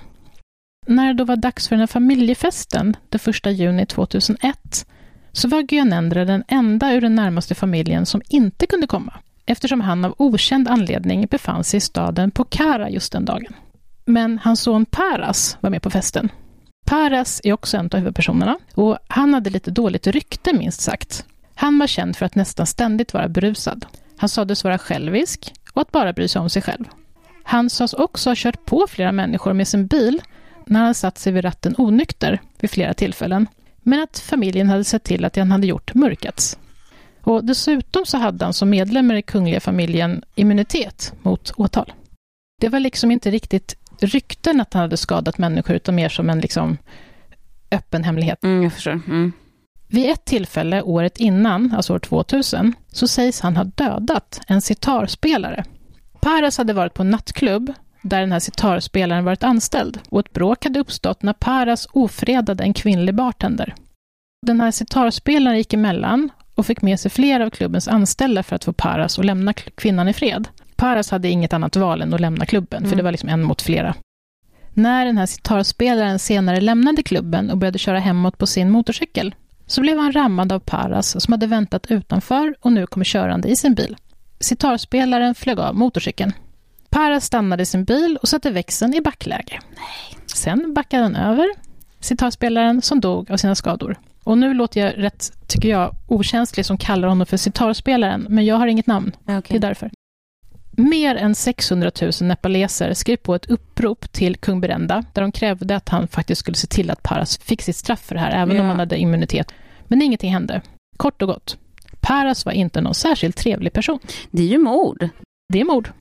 När 0.87 1.07
det 1.07 1.13
då 1.13 1.23
var 1.23 1.35
dags 1.35 1.67
för 1.67 1.75
den 1.75 1.79
här 1.79 1.87
familjefesten, 1.87 2.95
den 3.09 3.19
1 3.27 3.59
juni 3.59 3.85
2001, 3.85 4.85
så 5.31 5.47
var 5.47 5.73
Gyanendra 5.73 6.25
den 6.25 6.43
enda 6.47 6.93
ur 6.93 7.01
den 7.01 7.15
närmaste 7.15 7.55
familjen 7.55 8.05
som 8.05 8.21
inte 8.29 8.67
kunde 8.67 8.87
komma, 8.87 9.13
eftersom 9.45 9.81
han 9.81 10.05
av 10.05 10.15
okänd 10.17 10.67
anledning 10.67 11.27
befann 11.27 11.63
sig 11.63 11.77
i 11.77 11.81
staden 11.81 12.31
Pokhara 12.31 12.89
just 12.89 13.11
den 13.11 13.25
dagen. 13.25 13.53
Men 14.05 14.39
hans 14.43 14.61
son 14.61 14.85
Paras 14.85 15.57
var 15.61 15.69
med 15.69 15.81
på 15.81 15.89
festen 15.89 16.29
Paras 16.91 17.41
är 17.43 17.53
också 17.53 17.77
en 17.77 17.89
av 17.91 17.99
huvudpersonerna 17.99 18.57
och 18.73 18.97
han 19.07 19.33
hade 19.33 19.49
lite 19.49 19.71
dåligt 19.71 20.07
rykte 20.07 20.53
minst 20.53 20.81
sagt. 20.81 21.25
Han 21.55 21.79
var 21.79 21.87
känd 21.87 22.15
för 22.15 22.25
att 22.25 22.35
nästan 22.35 22.65
ständigt 22.65 23.13
vara 23.13 23.27
berusad. 23.27 23.85
Han 24.17 24.29
sades 24.29 24.63
vara 24.63 24.77
självisk 24.77 25.53
och 25.73 25.81
att 25.81 25.91
bara 25.91 26.13
bry 26.13 26.27
sig 26.27 26.41
om 26.41 26.49
sig 26.49 26.61
själv. 26.61 26.85
Han 27.43 27.69
sades 27.69 27.93
också 27.93 28.29
ha 28.29 28.35
kört 28.37 28.65
på 28.65 28.87
flera 28.89 29.11
människor 29.11 29.53
med 29.53 29.67
sin 29.67 29.87
bil 29.87 30.21
när 30.65 30.79
han 30.79 30.93
satt 30.93 31.17
sig 31.17 31.33
vid 31.33 31.43
ratten 31.45 31.75
onykter 31.77 32.41
vid 32.59 32.71
flera 32.71 32.93
tillfällen, 32.93 33.47
men 33.81 34.03
att 34.03 34.19
familjen 34.19 34.69
hade 34.69 34.83
sett 34.83 35.03
till 35.03 35.25
att 35.25 35.33
det 35.33 35.41
han 35.41 35.51
hade 35.51 35.67
gjort 35.67 35.93
mörkats. 35.93 36.57
Och 37.21 37.45
dessutom 37.45 38.05
så 38.05 38.17
hade 38.17 38.45
han 38.45 38.53
som 38.53 38.69
medlem 38.69 39.11
i 39.11 39.13
den 39.13 39.23
kungliga 39.23 39.59
familjen 39.59 40.23
immunitet 40.35 41.13
mot 41.21 41.51
åtal. 41.55 41.93
Det 42.61 42.69
var 42.69 42.79
liksom 42.79 43.11
inte 43.11 43.31
riktigt 43.31 43.75
rykten 44.03 44.61
att 44.61 44.73
han 44.73 44.81
hade 44.81 44.97
skadat 44.97 45.37
människor, 45.37 45.75
utan 45.75 45.95
mer 45.95 46.09
som 46.09 46.29
en 46.29 46.39
liksom 46.39 46.77
öppen 47.71 48.03
hemlighet. 48.03 48.43
Mm, 48.43 48.63
jag 48.63 48.73
förstår. 48.73 48.91
Mm. 48.91 49.31
Vid 49.87 50.09
ett 50.09 50.25
tillfälle 50.25 50.81
året 50.81 51.17
innan, 51.17 51.73
alltså 51.75 51.93
år 51.93 51.99
2000, 51.99 52.73
så 52.91 53.07
sägs 53.07 53.41
han 53.41 53.57
ha 53.57 53.63
dödat 53.63 54.41
en 54.47 54.61
sitarspelare. 54.61 55.63
Paras 56.19 56.57
hade 56.57 56.73
varit 56.73 56.93
på 56.93 57.01
en 57.01 57.09
nattklubb 57.09 57.73
där 58.01 58.19
den 58.19 58.31
här 58.31 58.39
sitarspelaren 58.39 59.25
varit 59.25 59.43
anställd 59.43 59.99
och 60.09 60.19
ett 60.19 60.33
bråk 60.33 60.63
hade 60.63 60.79
uppstått 60.79 61.23
när 61.23 61.33
Paras 61.33 61.87
ofredade 61.91 62.63
en 62.63 62.73
kvinnlig 62.73 63.15
bartender. 63.15 63.75
Den 64.47 64.61
här 64.61 64.71
sitarspelaren 64.71 65.57
gick 65.57 65.73
emellan 65.73 66.29
och 66.55 66.65
fick 66.65 66.81
med 66.81 66.99
sig 66.99 67.11
flera 67.11 67.45
av 67.45 67.49
klubbens 67.49 67.87
anställda 67.87 68.43
för 68.43 68.55
att 68.55 68.63
få 68.63 68.73
Paras 68.73 69.19
att 69.19 69.25
lämna 69.25 69.53
kvinnan 69.53 70.07
i 70.07 70.13
fred. 70.13 70.47
Paras 70.81 71.11
hade 71.11 71.29
inget 71.29 71.53
annat 71.53 71.75
val 71.75 72.01
än 72.01 72.13
att 72.13 72.19
lämna 72.21 72.45
klubben, 72.45 72.77
Mm. 72.77 72.89
för 72.89 72.97
det 72.97 73.03
var 73.03 73.11
liksom 73.11 73.29
en 73.29 73.43
mot 73.43 73.61
flera. 73.61 73.95
När 74.73 75.05
den 75.05 75.17
här 75.17 75.25
sitarspelaren 75.25 76.19
senare 76.19 76.61
lämnade 76.61 77.03
klubben 77.03 77.49
och 77.51 77.57
började 77.57 77.79
köra 77.79 77.99
hemåt 77.99 78.37
på 78.37 78.47
sin 78.47 78.69
motorcykel, 78.69 79.35
så 79.67 79.81
blev 79.81 79.97
han 79.97 80.11
rammad 80.11 80.51
av 80.51 80.59
Paras 80.59 81.23
som 81.23 81.31
hade 81.31 81.47
väntat 81.47 81.91
utanför 81.91 82.55
och 82.59 82.71
nu 82.71 82.87
kommer 82.87 83.05
körande 83.05 83.49
i 83.49 83.55
sin 83.55 83.73
bil. 83.75 83.97
Sitarspelaren 84.39 85.35
flög 85.35 85.59
av 85.59 85.75
motorcykeln. 85.75 86.33
Paras 86.89 87.25
stannade 87.25 87.65
sin 87.65 87.83
bil 87.83 88.17
och 88.21 88.27
satte 88.29 88.49
växeln 88.51 88.93
i 88.93 89.01
backläge. 89.01 89.59
Sen 90.25 90.73
backade 90.73 91.03
han 91.03 91.15
över 91.15 91.47
sitarspelaren 91.99 92.81
som 92.81 92.99
dog 92.99 93.31
av 93.31 93.37
sina 93.37 93.55
skador. 93.55 93.99
Och 94.23 94.37
nu 94.37 94.53
låter 94.53 94.81
jag 94.81 94.93
rätt, 95.03 95.31
tycker 95.47 95.69
jag, 95.69 95.95
okänslig 96.07 96.65
som 96.65 96.77
kallar 96.77 97.07
honom 97.07 97.25
för 97.27 97.37
sitarspelaren, 97.37 98.25
men 98.29 98.45
jag 98.45 98.55
har 98.55 98.67
inget 98.67 98.87
namn. 98.87 99.11
Ja, 99.25 99.41
Det 99.47 99.55
är 99.55 99.59
därför. 99.59 99.91
Mer 100.71 101.15
än 101.15 101.35
600 101.35 101.91
000 102.01 102.11
nepaleser 102.21 102.93
skrev 102.93 103.17
på 103.17 103.35
ett 103.35 103.45
upprop 103.49 104.11
till 104.11 104.35
kung 104.37 104.61
Berenda 104.61 105.03
där 105.13 105.21
de 105.21 105.31
krävde 105.31 105.75
att 105.75 105.89
han 105.89 106.07
faktiskt 106.07 106.39
skulle 106.39 106.57
se 106.57 106.67
till 106.67 106.89
att 106.91 107.03
Paras 107.03 107.37
fick 107.37 107.61
sitt 107.61 107.75
straff 107.75 107.99
för 108.01 108.15
det 108.15 108.21
här, 108.21 108.31
även 108.41 108.55
Ja. 108.55 108.61
om 108.61 108.67
han 108.69 108.79
hade 108.79 108.97
immunitet. 108.97 109.51
Men 109.87 110.01
ingenting 110.01 110.33
hände. 110.33 110.61
Kort 110.97 111.21
och 111.21 111.27
gott. 111.27 111.57
Paras 111.99 112.45
var 112.45 112.51
inte 112.51 112.81
någon 112.81 112.95
särskilt 112.95 113.37
trevlig 113.37 113.73
person. 113.73 113.99
Det 114.31 114.43
är 114.43 114.47
ju 114.47 114.57
mord. 114.57 115.09
Det 115.53 115.59
är 115.61 115.65
mord. 115.65 115.91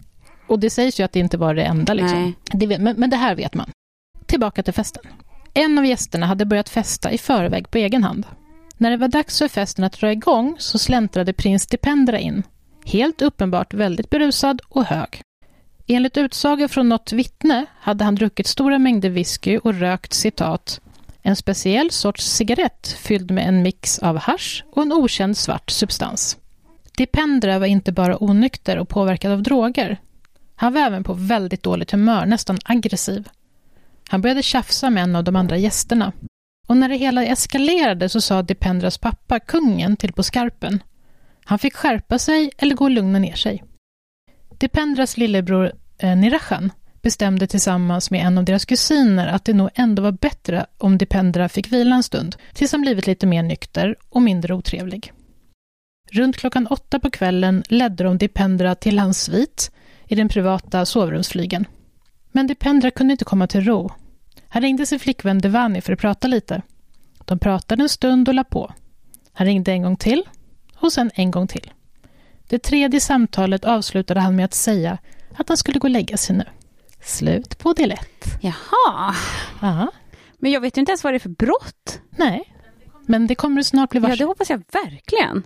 Och 0.46 0.58
det 0.58 0.70
sägs 0.70 1.00
ju 1.00 1.04
att 1.04 1.12
det 1.12 1.20
inte 1.20 1.38
var 1.38 1.54
det 1.54 1.62
enda. 1.62 1.94
Liksom. 1.94 2.34
Det 2.52 2.66
vet, 2.66 2.80
men, 2.80 2.96
men 2.96 3.10
det 3.10 3.16
här 3.16 3.34
vet 3.34 3.54
man. 3.54 3.70
Tillbaka 4.26 4.62
till 4.62 4.74
festen. 4.74 5.02
En 5.54 5.78
av 5.78 5.86
gästerna 5.86 6.26
hade 6.26 6.44
börjat 6.44 6.68
festa 6.68 7.10
i 7.12 7.18
förväg 7.18 7.70
på 7.70 7.78
egen 7.78 8.04
hand. 8.04 8.26
När 8.76 8.90
det 8.90 8.96
var 8.96 9.08
dags 9.08 9.38
för 9.38 9.48
festen 9.48 9.84
att 9.84 9.92
dra 9.92 10.12
igång 10.12 10.56
så 10.58 10.78
släntrade 10.78 11.32
prins 11.32 11.66
Dipendra 11.66 12.18
in. 12.18 12.42
Helt 12.92 13.22
uppenbart 13.22 13.74
väldigt 13.74 14.10
berusad 14.10 14.60
och 14.68 14.84
hög. 14.84 15.22
Enligt 15.86 16.16
utsaga 16.16 16.68
från 16.68 16.88
något 16.88 17.12
vittne 17.12 17.66
hade 17.80 18.04
han 18.04 18.14
druckit 18.14 18.46
stora 18.46 18.78
mängder 18.78 19.10
whisky 19.10 19.58
och 19.58 19.74
rökt 19.74 20.12
citat 20.12 20.80
en 21.22 21.36
speciell 21.36 21.90
sorts 21.90 22.24
cigarett 22.24 22.96
fylld 22.98 23.30
med 23.30 23.48
en 23.48 23.62
mix 23.62 23.98
av 23.98 24.18
hasch 24.18 24.64
och 24.72 24.82
en 24.82 24.92
okänd 24.92 25.36
svart 25.36 25.70
substans. 25.70 26.38
Dipendra 26.96 27.58
var 27.58 27.66
inte 27.66 27.92
bara 27.92 28.24
onykter 28.24 28.78
och 28.78 28.88
påverkad 28.88 29.32
av 29.32 29.42
droger. 29.42 30.00
Han 30.54 30.72
var 30.74 30.80
även 30.80 31.04
på 31.04 31.14
väldigt 31.14 31.62
dåligt 31.62 31.90
humör, 31.90 32.26
nästan 32.26 32.58
aggressiv. 32.64 33.28
Han 34.08 34.22
började 34.22 34.42
tjafsa 34.42 34.90
med 34.90 35.02
en 35.02 35.16
av 35.16 35.24
de 35.24 35.36
andra 35.36 35.56
gästerna. 35.56 36.12
Och 36.68 36.76
när 36.76 36.88
det 36.88 36.96
hela 36.96 37.24
eskalerade 37.24 38.08
så 38.08 38.20
sa 38.20 38.42
Dipendras 38.42 38.98
pappa, 38.98 39.40
kungen, 39.40 39.96
till 39.96 40.12
på 40.12 40.22
skarpen. 40.22 40.82
Han 41.50 41.58
fick 41.58 41.74
skärpa 41.74 42.18
sig 42.18 42.50
eller 42.58 42.74
gå 42.74 42.84
och 42.84 42.90
lugna 42.90 43.18
ner 43.18 43.34
sig. 43.34 43.62
Dipendras 44.58 45.16
lillebror 45.16 45.72
eh, 45.98 46.16
Nirachan 46.16 46.72
bestämde 47.02 47.46
tillsammans 47.46 48.10
med 48.10 48.26
en 48.26 48.38
av 48.38 48.44
deras 48.44 48.64
kusiner 48.64 49.26
att 49.26 49.44
det 49.44 49.52
nog 49.52 49.70
ändå 49.74 50.02
var 50.02 50.12
bättre 50.12 50.66
om 50.78 50.98
Dipendra 50.98 51.48
fick 51.48 51.72
vila 51.72 51.96
en 51.96 52.02
stund, 52.02 52.36
tills 52.54 52.72
han 52.72 52.80
blivit 52.80 53.06
lite 53.06 53.26
mer 53.26 53.42
nykter 53.42 53.96
och 54.08 54.22
mindre 54.22 54.54
otrevlig. 54.54 55.12
Runt 56.10 56.36
klockan 56.36 56.66
åtta 56.66 56.98
på 56.98 57.10
kvällen 57.10 57.62
ledde 57.68 58.04
de 58.04 58.18
Dipendra 58.18 58.74
till 58.74 58.98
hans 58.98 59.22
svit 59.22 59.70
i 60.06 60.14
den 60.14 60.28
privata 60.28 60.86
sovrumsflygen. 60.86 61.66
Men 62.32 62.46
Dipendra 62.46 62.90
kunde 62.90 63.12
inte 63.12 63.24
komma 63.24 63.46
till 63.46 63.64
ro. 63.64 63.90
Han 64.48 64.62
ringde 64.62 64.86
sin 64.86 65.00
flickvän 65.00 65.38
Devani 65.38 65.80
för 65.80 65.92
att 65.92 66.00
prata 66.00 66.28
lite. 66.28 66.62
De 67.24 67.38
pratade 67.38 67.82
en 67.82 67.88
stund 67.88 68.28
och 68.28 68.34
la 68.34 68.44
på. 68.44 68.72
Han 69.32 69.46
ringde 69.46 69.72
en 69.72 69.82
gång 69.82 69.96
till 69.96 70.24
och 70.80 70.92
sen 70.92 71.10
en 71.14 71.30
gång 71.30 71.46
till. 71.46 71.72
Det 72.48 72.58
tredje 72.58 73.00
samtalet 73.00 73.64
avslutade 73.64 74.20
han 74.20 74.36
med 74.36 74.44
att 74.44 74.54
säga 74.54 74.98
att 75.36 75.48
han 75.48 75.56
skulle 75.56 75.78
gå 75.78 75.86
och 75.86 75.90
lägga 75.90 76.16
sig 76.16 76.36
nu. 76.36 76.44
Slut 77.04 77.58
på 77.58 77.72
del 77.72 77.90
ett. 77.92 78.24
Jaha. 78.40 79.14
Ja, 79.60 79.88
Men 80.38 80.50
jag 80.52 80.60
vet 80.60 80.76
ju 80.76 80.80
inte 80.80 80.92
ens 80.92 81.04
vad 81.04 81.12
det 81.12 81.16
är 81.16 81.18
för 81.18 81.28
brott. 81.28 82.00
nej. 82.10 82.54
Men 83.06 83.26
det 83.26 83.34
kommer 83.34 83.56
du 83.56 83.64
snart 83.64 83.90
bli 83.90 84.00
Ja, 84.00 84.08
varse. 84.08 84.16
det 84.18 84.24
hoppas 84.24 84.50
jag 84.50 84.62
verkligen. 84.72 85.42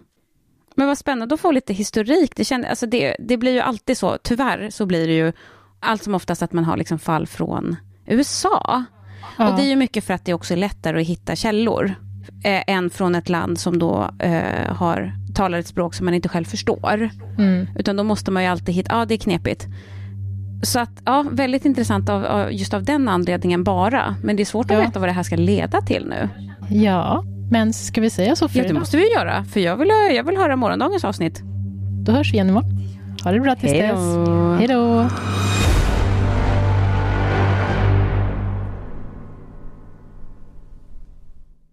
Men 0.76 0.86
vad 0.86 0.98
spännande 0.98 1.34
att 1.34 1.40
få 1.40 1.50
lite 1.50 1.72
historik. 1.72 2.32
Det, 2.36 2.44
kände, 2.44 2.68
alltså 2.68 2.86
det, 2.86 3.16
det 3.18 3.36
blir 3.36 3.52
ju 3.52 3.60
alltid 3.60 3.98
så, 3.98 4.18
tyvärr 4.22 4.70
så 4.70 4.86
blir 4.86 5.06
det 5.06 5.12
ju 5.14 5.32
allt 5.80 6.02
som 6.02 6.14
oftast 6.14 6.42
att 6.42 6.52
man 6.52 6.64
har 6.64 6.76
liksom 6.76 6.98
fall 6.98 7.26
från 7.26 7.76
USA. 8.06 8.84
Ja. 9.38 9.48
Och 9.50 9.56
det 9.56 9.62
är 9.62 9.66
ju 9.68 9.76
mycket 9.76 10.04
för 10.04 10.14
att 10.14 10.24
det 10.24 10.34
också 10.34 10.54
är 10.54 10.58
lättare 10.58 11.00
att 11.00 11.06
hitta 11.06 11.36
källor 11.36 11.94
eh, 12.44 12.62
än 12.66 12.90
från 12.90 13.14
ett 13.14 13.28
land 13.28 13.58
som 13.58 13.78
då 13.78 14.10
eh, 14.18 14.72
har, 14.74 15.12
talar 15.34 15.58
ett 15.58 15.66
språk 15.66 15.94
som 15.94 16.04
man 16.04 16.14
inte 16.14 16.28
själv 16.28 16.44
förstår. 16.44 17.10
Mm. 17.38 17.66
Utan 17.78 17.96
då 17.96 18.02
måste 18.02 18.30
man 18.30 18.42
ju 18.42 18.48
alltid 18.48 18.74
hitta, 18.74 18.94
ja 18.96 19.04
det 19.04 19.14
är 19.14 19.18
knepigt. 19.18 19.66
Så 20.62 20.80
att, 20.80 20.90
ja, 21.04 21.24
väldigt 21.30 21.64
intressant 21.64 22.08
av, 22.08 22.52
just 22.52 22.74
av 22.74 22.82
den 22.84 23.08
anledningen 23.08 23.64
bara. 23.64 24.16
Men 24.22 24.36
det 24.36 24.42
är 24.42 24.44
svårt 24.44 24.70
att 24.70 24.76
Ja. 24.76 24.80
veta 24.84 24.98
vad 25.00 25.08
det 25.08 25.12
här 25.12 25.22
ska 25.22 25.36
leda 25.36 25.80
till 25.80 26.06
nu. 26.08 26.28
ja, 26.70 27.24
men 27.50 27.72
ska 27.72 28.00
vi 28.00 28.10
säga 28.10 28.36
så 28.36 28.48
för 28.48 28.58
Ja, 28.58 28.64
det 28.68 28.74
måste 28.74 28.96
vi 28.96 29.12
göra, 29.12 29.44
för 29.44 29.60
jag 29.60 29.76
vill, 29.76 29.88
jag 30.16 30.24
vill 30.24 30.36
höra 30.36 30.56
morgondagens 30.56 31.04
avsnitt. 31.04 31.40
Då 32.04 32.12
hörs 32.12 32.32
vi 32.32 32.34
igen 32.34 32.48
imorgon. 32.48 32.70
Ha 33.24 33.32
det 33.32 33.40
bra 33.40 33.54
tills 33.56 33.72
Hej 33.72 33.82
dess. 33.82 34.00
Hej 34.58 34.68
då. 34.68 35.08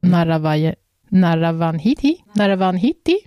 Naravaje, 0.01 0.75
Naravanhiti, 1.09 2.15
Naravanhiti, 2.35 3.17